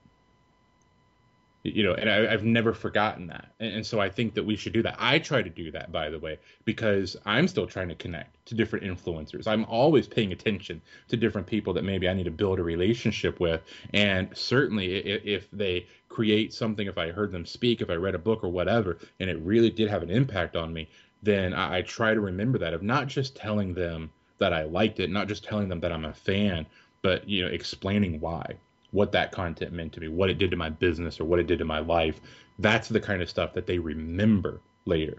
you 1.63 1.83
know 1.83 1.93
and 1.93 2.09
I, 2.09 2.31
have 2.31 2.43
never 2.43 2.73
forgotten 2.73 3.27
that. 3.27 3.51
And, 3.59 3.75
and, 3.75 3.85
so 3.85 3.99
i 3.99 4.09
think 4.09 4.33
that 4.33 4.43
we 4.43 4.55
should 4.55 4.73
do 4.73 4.81
that. 4.83 4.95
I 4.97 5.19
try 5.19 5.41
to 5.41 5.49
do 5.49 5.71
that 5.71 5.91
by 5.91 6.09
the 6.09 6.19
way 6.19 6.39
because 6.65 7.17
i'm 7.25 7.47
still 7.47 7.67
trying 7.67 7.89
to 7.89 7.95
connect 7.95 8.45
to 8.47 8.55
different 8.55 8.85
influencers. 8.85 9.47
I'm 9.47 9.65
always 9.65 10.07
paying 10.07 10.31
attention 10.31 10.81
to 11.09 11.17
different 11.17 11.47
people 11.47 11.73
that 11.73 11.83
maybe 11.83 12.07
i 12.07 12.13
need 12.13 12.23
to 12.23 12.31
build 12.31 12.59
a 12.59 12.63
relationship 12.63 13.39
with. 13.39 13.61
And 13.93 14.29
certainly 14.35 14.95
if, 14.95 15.25
if 15.25 15.51
they 15.51 15.85
create 16.07 16.53
something 16.53 16.87
if 16.87 16.97
i 16.97 17.11
heard 17.11 17.31
them 17.31 17.45
speak 17.45 17.81
if 17.81 17.89
i 17.89 17.93
read 17.93 18.15
a 18.15 18.19
book 18.19 18.43
or 18.43 18.49
whatever 18.49 18.97
and 19.19 19.29
it 19.29 19.39
really 19.39 19.69
did 19.69 19.89
have 19.89 20.03
an 20.03 20.09
impact 20.09 20.55
on 20.55 20.73
me 20.73 20.89
then 21.21 21.53
I, 21.53 21.77
I 21.77 21.81
try 21.83 22.13
to 22.13 22.19
remember 22.19 22.57
that 22.57 22.73
of 22.73 22.81
not 22.81 23.07
just 23.07 23.35
telling 23.35 23.73
them 23.73 24.11
that 24.39 24.51
i 24.51 24.63
liked 24.63 24.99
it 24.99 25.09
not 25.11 25.27
just 25.27 25.43
telling 25.43 25.69
them 25.69 25.79
that 25.81 25.91
i'm 25.91 26.05
a 26.05 26.13
fan 26.13 26.65
but 27.01 27.27
you 27.29 27.45
know 27.45 27.51
explaining 27.51 28.19
why 28.19 28.55
what 28.91 29.11
that 29.11 29.31
content 29.31 29.71
meant 29.71 29.93
to 29.93 29.99
me, 29.99 30.07
what 30.07 30.29
it 30.29 30.37
did 30.37 30.51
to 30.51 30.57
my 30.57 30.69
business 30.69 31.19
or 31.19 31.25
what 31.25 31.39
it 31.39 31.47
did 31.47 31.59
to 31.59 31.65
my 31.65 31.79
life. 31.79 32.19
That's 32.57 32.87
the 32.87 32.99
kind 32.99 33.21
of 33.21 33.29
stuff 33.29 33.53
that 33.53 33.67
they 33.67 33.79
remember 33.79 34.61
later. 34.85 35.17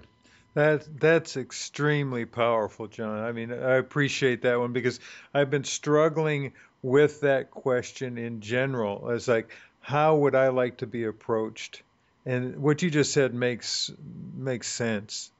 That 0.54 0.86
that's 0.98 1.36
extremely 1.36 2.24
powerful, 2.24 2.88
John. 2.88 3.18
I 3.18 3.30
mean, 3.32 3.52
I 3.52 3.76
appreciate 3.76 4.42
that 4.42 4.58
one 4.58 4.72
because 4.72 4.98
I've 5.32 5.50
been 5.50 5.64
struggling 5.64 6.54
with 6.82 7.20
that 7.20 7.50
question 7.50 8.18
in 8.18 8.40
general. 8.40 9.10
It's 9.10 9.28
like, 9.28 9.52
how 9.80 10.16
would 10.16 10.34
I 10.34 10.48
like 10.48 10.78
to 10.78 10.86
be 10.86 11.04
approached? 11.04 11.82
And 12.26 12.58
what 12.58 12.82
you 12.82 12.90
just 12.90 13.12
said 13.12 13.32
makes 13.32 13.92
makes 14.36 14.66
sense. 14.66 15.30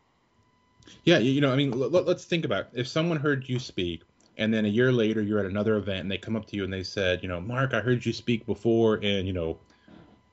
Yeah, 1.05 1.19
you 1.19 1.41
know, 1.41 1.53
I 1.53 1.57
mean, 1.57 1.73
let, 1.73 2.09
us 2.09 2.25
think 2.25 2.45
about 2.45 2.69
it. 2.73 2.81
if 2.81 2.89
someone 2.89 3.19
heard 3.19 3.49
you 3.49 3.59
speak 3.59 4.03
and 4.37 4.53
then 4.53 4.65
a 4.65 4.69
year 4.69 4.93
later 4.93 5.23
you're 5.23 5.39
at 5.41 5.47
another 5.47 5.77
event 5.77 6.01
and 6.01 6.11
they 6.11 6.19
come 6.19 6.37
up 6.37 6.47
to 6.47 6.57
you 6.57 6.65
and 6.65 6.73
they 6.73 6.83
said, 6.83 7.23
you 7.23 7.29
know, 7.29 7.41
Mark, 7.41 7.75
I 7.75 7.81
heard 7.81 8.05
you 8.05 8.13
speak 8.13 8.47
before 8.47 8.97
in, 8.99 9.27
you 9.27 9.33
know, 9.33 9.59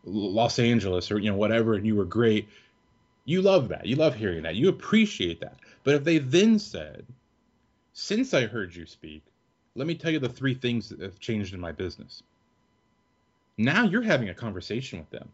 Los 0.03 0.57
Angeles 0.59 1.11
or 1.11 1.19
you 1.19 1.29
know 1.29 1.35
whatever 1.35 1.73
and 1.73 1.85
you 1.85 1.95
were 1.95 2.05
great. 2.05 2.47
You 3.25 3.41
love 3.41 3.67
that. 3.69 3.85
You 3.85 3.97
love 3.97 4.15
hearing 4.15 4.43
that. 4.43 4.55
You 4.55 4.69
appreciate 4.69 5.41
that. 5.41 5.57
But 5.83 5.95
if 5.95 6.03
they 6.05 6.19
then 6.19 6.59
said, 6.59 7.05
since 7.91 8.33
I 8.33 8.45
heard 8.45 8.73
you 8.73 8.85
speak, 8.85 9.23
let 9.75 9.85
me 9.85 9.95
tell 9.95 10.11
you 10.11 10.19
the 10.19 10.29
three 10.29 10.53
things 10.53 10.89
that 10.89 11.01
have 11.01 11.19
changed 11.19 11.53
in 11.53 11.59
my 11.59 11.73
business. 11.73 12.23
Now 13.57 13.83
you're 13.83 14.01
having 14.01 14.29
a 14.29 14.33
conversation 14.33 14.99
with 14.99 15.09
them 15.09 15.29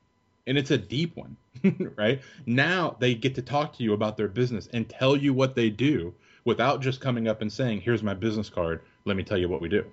and 0.48 0.58
it's 0.58 0.72
a 0.72 0.78
deep 0.78 1.16
one, 1.16 1.38
right? 1.96 2.22
Now 2.46 2.96
they 3.00 3.14
get 3.14 3.36
to 3.36 3.42
talk 3.42 3.74
to 3.78 3.84
you 3.84 3.94
about 3.94 4.18
their 4.18 4.28
business 4.28 4.68
and 4.74 4.90
tell 4.90 5.16
you 5.16 5.34
what 5.34 5.56
they 5.56 5.70
do 5.70 6.14
without 6.46 6.82
just 6.82 7.02
coming 7.02 7.28
up 7.28 7.42
and 7.42 7.52
saying, 7.52 7.82
"Here's 7.82 8.04
my 8.04 8.14
business 8.14 8.50
card. 8.50 8.82
Let 9.06 9.18
me 9.18 9.24
tell 9.24 9.38
you 9.38 9.50
what 9.50 9.62
we 9.62 9.70
do." 9.70 9.86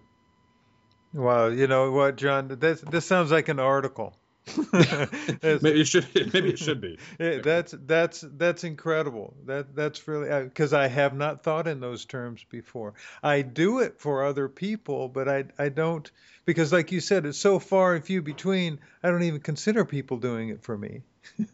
Well, 1.12 1.52
you 1.52 1.66
know 1.66 1.90
what, 1.90 2.16
John? 2.16 2.48
This 2.48 2.80
this 2.80 3.06
sounds 3.06 3.30
like 3.30 3.48
an 3.48 3.58
article. 3.58 4.16
maybe 4.72 5.80
it 5.80 5.86
should. 5.86 6.06
Maybe 6.32 6.50
it 6.50 6.58
should 6.58 6.80
be. 6.80 6.98
that's 7.18 7.74
that's 7.86 8.24
that's 8.36 8.64
incredible. 8.64 9.34
That 9.46 9.74
that's 9.74 10.06
really 10.08 10.44
because 10.44 10.72
I 10.72 10.88
have 10.88 11.14
not 11.14 11.42
thought 11.42 11.66
in 11.66 11.80
those 11.80 12.04
terms 12.04 12.44
before. 12.48 12.94
I 13.22 13.42
do 13.42 13.80
it 13.80 14.00
for 14.00 14.24
other 14.24 14.48
people, 14.48 15.08
but 15.08 15.28
I 15.28 15.44
I 15.58 15.68
don't 15.68 16.10
because, 16.44 16.72
like 16.72 16.90
you 16.90 17.00
said, 17.00 17.26
it's 17.26 17.38
so 17.38 17.58
far 17.58 17.94
and 17.94 18.04
few 18.04 18.22
between. 18.22 18.80
I 19.02 19.10
don't 19.10 19.22
even 19.22 19.40
consider 19.40 19.84
people 19.84 20.16
doing 20.16 20.48
it 20.48 20.62
for 20.62 20.76
me. 20.76 21.02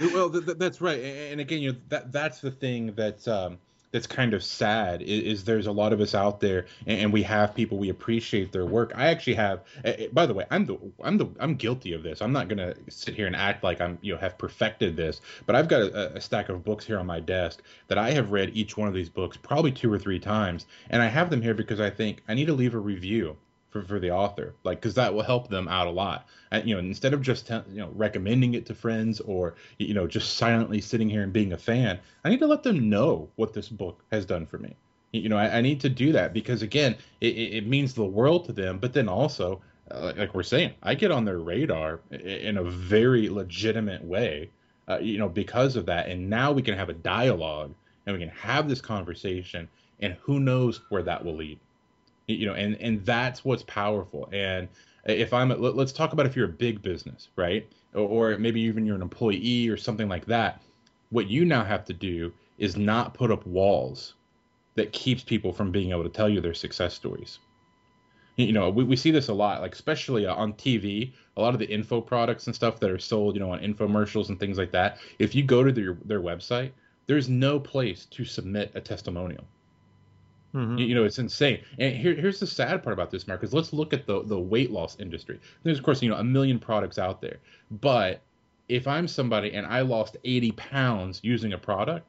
well, 0.00 0.30
th- 0.30 0.44
th- 0.44 0.58
that's 0.58 0.80
right. 0.80 1.00
And 1.00 1.40
again, 1.40 1.60
you 1.60 1.72
know 1.72 1.78
that 1.88 2.12
that's 2.12 2.40
the 2.40 2.50
thing 2.50 2.94
that 2.94 3.26
um, 3.26 3.58
that's 3.90 4.06
kind 4.06 4.34
of 4.34 4.42
sad 4.44 5.02
is, 5.02 5.22
is, 5.22 5.44
there's 5.44 5.66
a 5.66 5.72
lot 5.72 5.92
of 5.92 6.00
us 6.00 6.14
out 6.14 6.40
there 6.40 6.66
and, 6.86 7.00
and, 7.00 7.12
we 7.12 7.22
have 7.22 7.54
people 7.54 7.78
we 7.78 7.88
appreciate 7.88 8.52
their 8.52 8.66
work. 8.66 8.92
I 8.94 9.06
actually 9.06 9.34
have 9.34 9.62
by 10.12 10.26
the 10.26 10.34
way 10.34 10.44
i'm 10.50 10.66
the 10.66 10.78
i'm 11.02 11.16
the 11.16 11.26
i'm 11.40 11.54
guilty 11.54 11.92
of 11.92 12.02
this. 12.02 12.20
I'm 12.20 12.32
not 12.32 12.48
going 12.48 12.58
to 12.58 12.76
sit 12.90 13.14
here 13.14 13.26
and 13.26 13.36
act 13.36 13.64
like 13.64 13.80
i'm 13.80 13.98
you 14.02 14.12
know 14.12 14.20
have 14.20 14.36
perfected 14.38 14.96
this 14.96 15.20
but 15.46 15.56
i've 15.56 15.68
got 15.68 15.82
a, 15.82 16.16
a, 16.16 16.20
stack 16.20 16.48
of 16.48 16.64
books 16.64 16.84
here 16.84 16.98
on 16.98 17.06
my 17.06 17.20
desk 17.20 17.62
that 17.88 17.98
i 17.98 18.10
have 18.10 18.30
read 18.30 18.50
each 18.54 18.76
one 18.76 18.88
of 18.88 18.94
these 18.94 19.08
books 19.08 19.36
probably 19.36 19.72
two 19.72 19.92
or 19.92 19.98
three 19.98 20.18
times 20.18 20.66
and 20.90 21.02
i 21.02 21.06
have 21.06 21.30
them 21.30 21.40
here 21.40 21.54
because 21.54 21.80
i 21.80 21.90
think 21.90 22.22
i 22.28 22.34
need 22.34 22.46
to 22.46 22.52
leave 22.52 22.74
a 22.74 22.78
review 22.78 23.36
for, 23.70 23.82
for 23.82 23.98
the 23.98 24.10
author 24.10 24.54
like 24.64 24.80
because 24.80 24.94
that 24.94 25.12
will 25.12 25.22
help 25.22 25.48
them 25.48 25.68
out 25.68 25.86
a 25.86 25.90
lot. 25.90 26.26
And, 26.50 26.68
you 26.68 26.74
know 26.74 26.80
instead 26.80 27.14
of 27.14 27.22
just 27.22 27.50
you 27.50 27.80
know 27.80 27.90
recommending 27.94 28.54
it 28.54 28.66
to 28.66 28.74
friends 28.74 29.20
or 29.20 29.54
you 29.78 29.94
know 29.94 30.06
just 30.06 30.36
silently 30.36 30.80
sitting 30.80 31.08
here 31.08 31.22
and 31.22 31.32
being 31.32 31.52
a 31.52 31.58
fan 31.58 31.98
i 32.24 32.28
need 32.28 32.40
to 32.40 32.46
let 32.46 32.62
them 32.62 32.88
know 32.88 33.28
what 33.36 33.52
this 33.52 33.68
book 33.68 34.02
has 34.10 34.24
done 34.24 34.46
for 34.46 34.58
me. 34.58 34.74
You 35.12 35.28
know 35.28 35.36
i, 35.36 35.58
I 35.58 35.60
need 35.60 35.80
to 35.80 35.88
do 35.88 36.12
that 36.12 36.32
because 36.32 36.62
again 36.62 36.96
it, 37.20 37.36
it 37.36 37.66
means 37.66 37.94
the 37.94 38.04
world 38.04 38.46
to 38.46 38.52
them 38.52 38.78
but 38.78 38.92
then 38.92 39.08
also 39.08 39.60
uh, 39.90 40.12
like 40.16 40.34
we're 40.34 40.42
saying 40.42 40.72
i 40.82 40.94
get 40.94 41.10
on 41.10 41.24
their 41.24 41.38
radar 41.38 42.00
in 42.10 42.58
a 42.58 42.64
very 42.64 43.28
legitimate 43.28 44.04
way 44.04 44.50
uh, 44.88 44.98
you 44.98 45.18
know 45.18 45.28
because 45.28 45.76
of 45.76 45.86
that. 45.86 46.08
And 46.08 46.28
now 46.28 46.52
we 46.52 46.62
can 46.62 46.76
have 46.76 46.88
a 46.88 46.94
dialogue 46.94 47.74
and 48.06 48.14
we 48.14 48.20
can 48.20 48.34
have 48.34 48.68
this 48.68 48.80
conversation 48.80 49.68
and 50.00 50.14
who 50.22 50.40
knows 50.40 50.80
where 50.88 51.02
that 51.02 51.24
will 51.24 51.36
lead 51.36 51.58
you 52.28 52.46
know 52.46 52.54
and 52.54 52.76
and 52.76 53.04
that's 53.04 53.44
what's 53.44 53.62
powerful. 53.64 54.28
And 54.32 54.68
if 55.06 55.32
i'm 55.32 55.48
let's 55.60 55.92
talk 55.92 56.12
about 56.12 56.26
if 56.26 56.36
you're 56.36 56.46
a 56.46 56.52
big 56.52 56.82
business 56.82 57.28
right? 57.36 57.66
Or, 57.94 58.32
or 58.32 58.38
maybe 58.38 58.60
even 58.60 58.84
you're 58.84 58.96
an 58.96 59.02
employee 59.02 59.68
or 59.68 59.76
something 59.76 60.08
like 60.08 60.26
that. 60.26 60.62
What 61.10 61.28
you 61.28 61.46
now 61.46 61.64
have 61.64 61.86
to 61.86 61.94
do 61.94 62.32
is 62.58 62.76
not 62.76 63.14
put 63.14 63.30
up 63.30 63.46
walls 63.46 64.14
that 64.74 64.92
keeps 64.92 65.24
people 65.24 65.52
from 65.52 65.72
being 65.72 65.90
able 65.90 66.02
to 66.02 66.10
tell 66.10 66.28
you 66.28 66.42
their 66.42 66.54
success 66.54 66.92
stories. 66.92 67.38
You 68.36 68.52
know 68.52 68.68
we, 68.68 68.84
we 68.84 68.96
see 68.96 69.10
this 69.10 69.28
a 69.28 69.34
lot 69.34 69.62
like 69.62 69.72
especially 69.72 70.26
uh, 70.26 70.34
on 70.34 70.52
tv 70.52 71.12
a 71.36 71.40
lot 71.40 71.54
of 71.54 71.58
the 71.58 71.68
info 71.68 72.00
products 72.00 72.46
and 72.46 72.54
stuff 72.54 72.78
that 72.80 72.90
are 72.90 72.98
sold 72.98 73.34
you 73.34 73.40
know 73.40 73.52
on 73.52 73.60
infomercials 73.60 74.28
and 74.28 74.38
things 74.38 74.58
like 74.58 74.72
that. 74.72 74.98
If 75.18 75.34
you 75.34 75.42
go 75.42 75.64
to 75.64 75.72
their, 75.72 75.96
their 76.04 76.20
website 76.20 76.72
there's 77.06 77.30
no 77.30 77.58
place 77.58 78.04
to 78.10 78.24
submit 78.26 78.70
a 78.74 78.80
testimonial 78.82 79.44
Mm-hmm. 80.54 80.78
You 80.78 80.94
know, 80.94 81.04
it's 81.04 81.18
insane. 81.18 81.62
And 81.78 81.94
here, 81.94 82.14
here's 82.14 82.40
the 82.40 82.46
sad 82.46 82.82
part 82.82 82.94
about 82.94 83.10
this, 83.10 83.26
Mark, 83.28 83.44
is 83.44 83.52
let's 83.52 83.72
look 83.72 83.92
at 83.92 84.06
the 84.06 84.22
the 84.22 84.38
weight 84.38 84.70
loss 84.70 84.96
industry. 84.98 85.40
There's 85.62 85.78
of 85.78 85.84
course, 85.84 86.02
you 86.02 86.08
know, 86.08 86.16
a 86.16 86.24
million 86.24 86.58
products 86.58 86.98
out 86.98 87.20
there. 87.20 87.38
But 87.70 88.22
if 88.68 88.86
I'm 88.86 89.08
somebody 89.08 89.52
and 89.52 89.66
I 89.66 89.80
lost 89.80 90.16
80 90.24 90.52
pounds 90.52 91.20
using 91.22 91.52
a 91.52 91.58
product, 91.58 92.06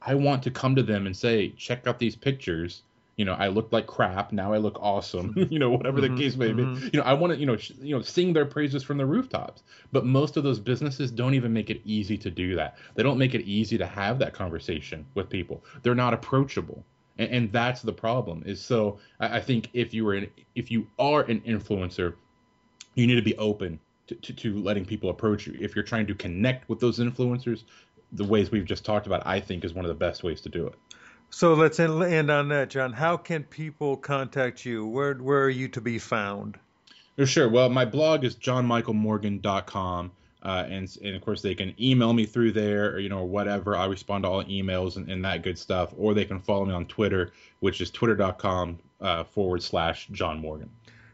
I 0.00 0.14
want 0.14 0.42
to 0.44 0.50
come 0.50 0.74
to 0.76 0.82
them 0.82 1.06
and 1.06 1.16
say, 1.16 1.50
check 1.56 1.86
out 1.86 1.98
these 1.98 2.16
pictures. 2.16 2.82
You 3.16 3.24
know, 3.24 3.34
I 3.34 3.48
looked 3.48 3.72
like 3.72 3.86
crap. 3.86 4.32
Now 4.32 4.52
I 4.52 4.58
look 4.58 4.76
awesome. 4.80 5.34
you 5.50 5.58
know, 5.58 5.70
whatever 5.70 6.00
mm-hmm, 6.00 6.14
the 6.14 6.20
case 6.20 6.36
may 6.36 6.50
mm-hmm. 6.50 6.74
be. 6.74 6.90
You 6.92 7.00
know, 7.00 7.06
I 7.06 7.12
want 7.12 7.32
to, 7.32 7.38
you 7.38 7.46
know, 7.46 7.56
sh- 7.56 7.72
you 7.80 7.94
know, 7.94 8.02
sing 8.02 8.32
their 8.32 8.44
praises 8.44 8.82
from 8.82 8.98
the 8.98 9.06
rooftops. 9.06 9.62
But 9.92 10.04
most 10.04 10.36
of 10.36 10.42
those 10.42 10.58
businesses 10.58 11.10
don't 11.10 11.34
even 11.34 11.52
make 11.52 11.70
it 11.70 11.80
easy 11.84 12.18
to 12.18 12.30
do 12.30 12.56
that. 12.56 12.76
They 12.94 13.02
don't 13.02 13.18
make 13.18 13.34
it 13.34 13.42
easy 13.42 13.78
to 13.78 13.86
have 13.86 14.18
that 14.18 14.32
conversation 14.34 15.06
with 15.14 15.30
people. 15.30 15.62
They're 15.82 15.94
not 15.94 16.12
approachable 16.12 16.84
and, 17.18 17.30
and 17.30 17.52
that's 17.52 17.82
the 17.82 17.92
problem. 17.92 18.42
Is 18.46 18.60
so 18.60 18.98
I, 19.20 19.38
I, 19.38 19.40
think 19.40 19.70
if 19.72 19.94
you 19.94 20.04
were 20.04 20.14
an 20.14 20.28
if 20.54 20.70
you 20.70 20.86
are 20.98 21.22
an 21.22 21.40
influencer, 21.42 22.14
you 22.94 23.06
need 23.06 23.16
to 23.16 23.22
be 23.22 23.36
open 23.36 23.78
to, 24.06 24.14
to, 24.14 24.32
to 24.32 24.58
letting 24.58 24.84
people 24.84 25.10
approach 25.10 25.46
you. 25.46 25.56
If 25.60 25.74
you're 25.74 25.84
trying 25.84 26.06
to 26.06 26.14
connect 26.14 26.68
with 26.68 26.80
those 26.80 26.98
influencers, 26.98 27.64
the 28.12 28.24
ways 28.24 28.50
we've 28.50 28.64
just 28.64 28.84
talked 28.84 29.06
about, 29.06 29.26
I 29.26 29.40
think, 29.40 29.64
is 29.64 29.74
one 29.74 29.84
of 29.84 29.88
the 29.88 29.94
best 29.94 30.22
ways 30.22 30.40
to 30.42 30.48
do 30.48 30.66
it. 30.66 30.74
So 31.30 31.54
let's 31.54 31.80
end 31.80 32.30
on 32.30 32.48
that, 32.48 32.70
John. 32.70 32.92
How 32.92 33.16
can 33.16 33.42
people 33.42 33.96
contact 33.96 34.64
you? 34.64 34.86
Where 34.86 35.14
where 35.14 35.42
are 35.42 35.50
you 35.50 35.68
to 35.68 35.80
be 35.80 35.98
found? 35.98 36.58
Sure. 37.24 37.48
Well, 37.48 37.68
my 37.70 37.84
blog 37.84 38.24
is 38.24 38.34
johnmichaelmorgan.com. 38.36 40.10
Uh, 40.44 40.66
and 40.68 40.98
and 41.02 41.16
of 41.16 41.22
course 41.22 41.40
they 41.40 41.54
can 41.54 41.74
email 41.80 42.12
me 42.12 42.26
through 42.26 42.52
there 42.52 42.92
or 42.92 42.98
you 42.98 43.08
know 43.08 43.24
whatever 43.24 43.74
i 43.76 43.86
respond 43.86 44.24
to 44.24 44.28
all 44.28 44.44
emails 44.44 44.96
and, 44.96 45.10
and 45.10 45.24
that 45.24 45.42
good 45.42 45.58
stuff 45.58 45.94
or 45.96 46.12
they 46.12 46.24
can 46.24 46.38
follow 46.38 46.66
me 46.66 46.72
on 46.74 46.84
twitter 46.84 47.32
which 47.60 47.80
is 47.80 47.90
twitter.com 47.90 48.78
uh, 49.00 49.24
forward 49.24 49.62
slash 49.62 50.06
john 50.08 50.38
morgan 50.38 50.68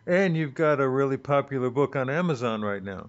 and 0.07 0.37
you've 0.37 0.55
got 0.55 0.81
a 0.81 0.89
really 0.89 1.17
popular 1.17 1.71
book 1.71 1.95
on 1.95 2.11
amazon 2.11 2.61
right 2.61 2.83
now 2.83 3.09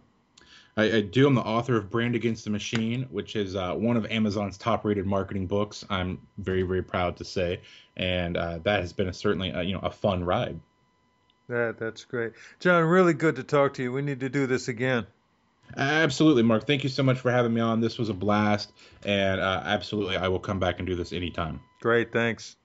I, 0.77 0.83
I 0.83 1.01
do. 1.01 1.27
I'm 1.27 1.35
the 1.35 1.41
author 1.41 1.75
of 1.75 1.89
Brand 1.89 2.15
Against 2.15 2.45
the 2.45 2.49
Machine, 2.49 3.03
which 3.09 3.35
is 3.35 3.55
uh, 3.55 3.73
one 3.73 3.97
of 3.97 4.05
Amazon's 4.05 4.57
top-rated 4.57 5.05
marketing 5.05 5.47
books. 5.47 5.85
I'm 5.89 6.19
very, 6.37 6.61
very 6.61 6.81
proud 6.81 7.17
to 7.17 7.25
say, 7.25 7.61
and 7.97 8.37
uh, 8.37 8.59
that 8.63 8.79
has 8.79 8.93
been 8.93 9.09
a, 9.09 9.13
certainly 9.13 9.49
a, 9.49 9.61
you 9.63 9.73
know 9.73 9.81
a 9.83 9.91
fun 9.91 10.23
ride. 10.23 10.59
That 11.49 11.77
that's 11.77 12.05
great, 12.05 12.33
John. 12.59 12.83
Really 12.83 13.13
good 13.13 13.35
to 13.35 13.43
talk 13.43 13.73
to 13.75 13.83
you. 13.83 13.91
We 13.91 14.01
need 14.01 14.21
to 14.21 14.29
do 14.29 14.47
this 14.47 14.69
again. 14.69 15.05
Absolutely, 15.77 16.43
Mark. 16.43 16.65
Thank 16.67 16.83
you 16.83 16.89
so 16.89 17.03
much 17.03 17.19
for 17.19 17.31
having 17.31 17.53
me 17.53 17.61
on. 17.61 17.81
This 17.81 17.97
was 17.97 18.09
a 18.09 18.13
blast, 18.13 18.73
and 19.03 19.39
uh, 19.39 19.61
absolutely, 19.65 20.17
I 20.17 20.27
will 20.27 20.39
come 20.39 20.59
back 20.59 20.79
and 20.79 20.87
do 20.87 20.95
this 20.95 21.13
anytime. 21.13 21.61
Great, 21.81 22.11
thanks. 22.11 22.55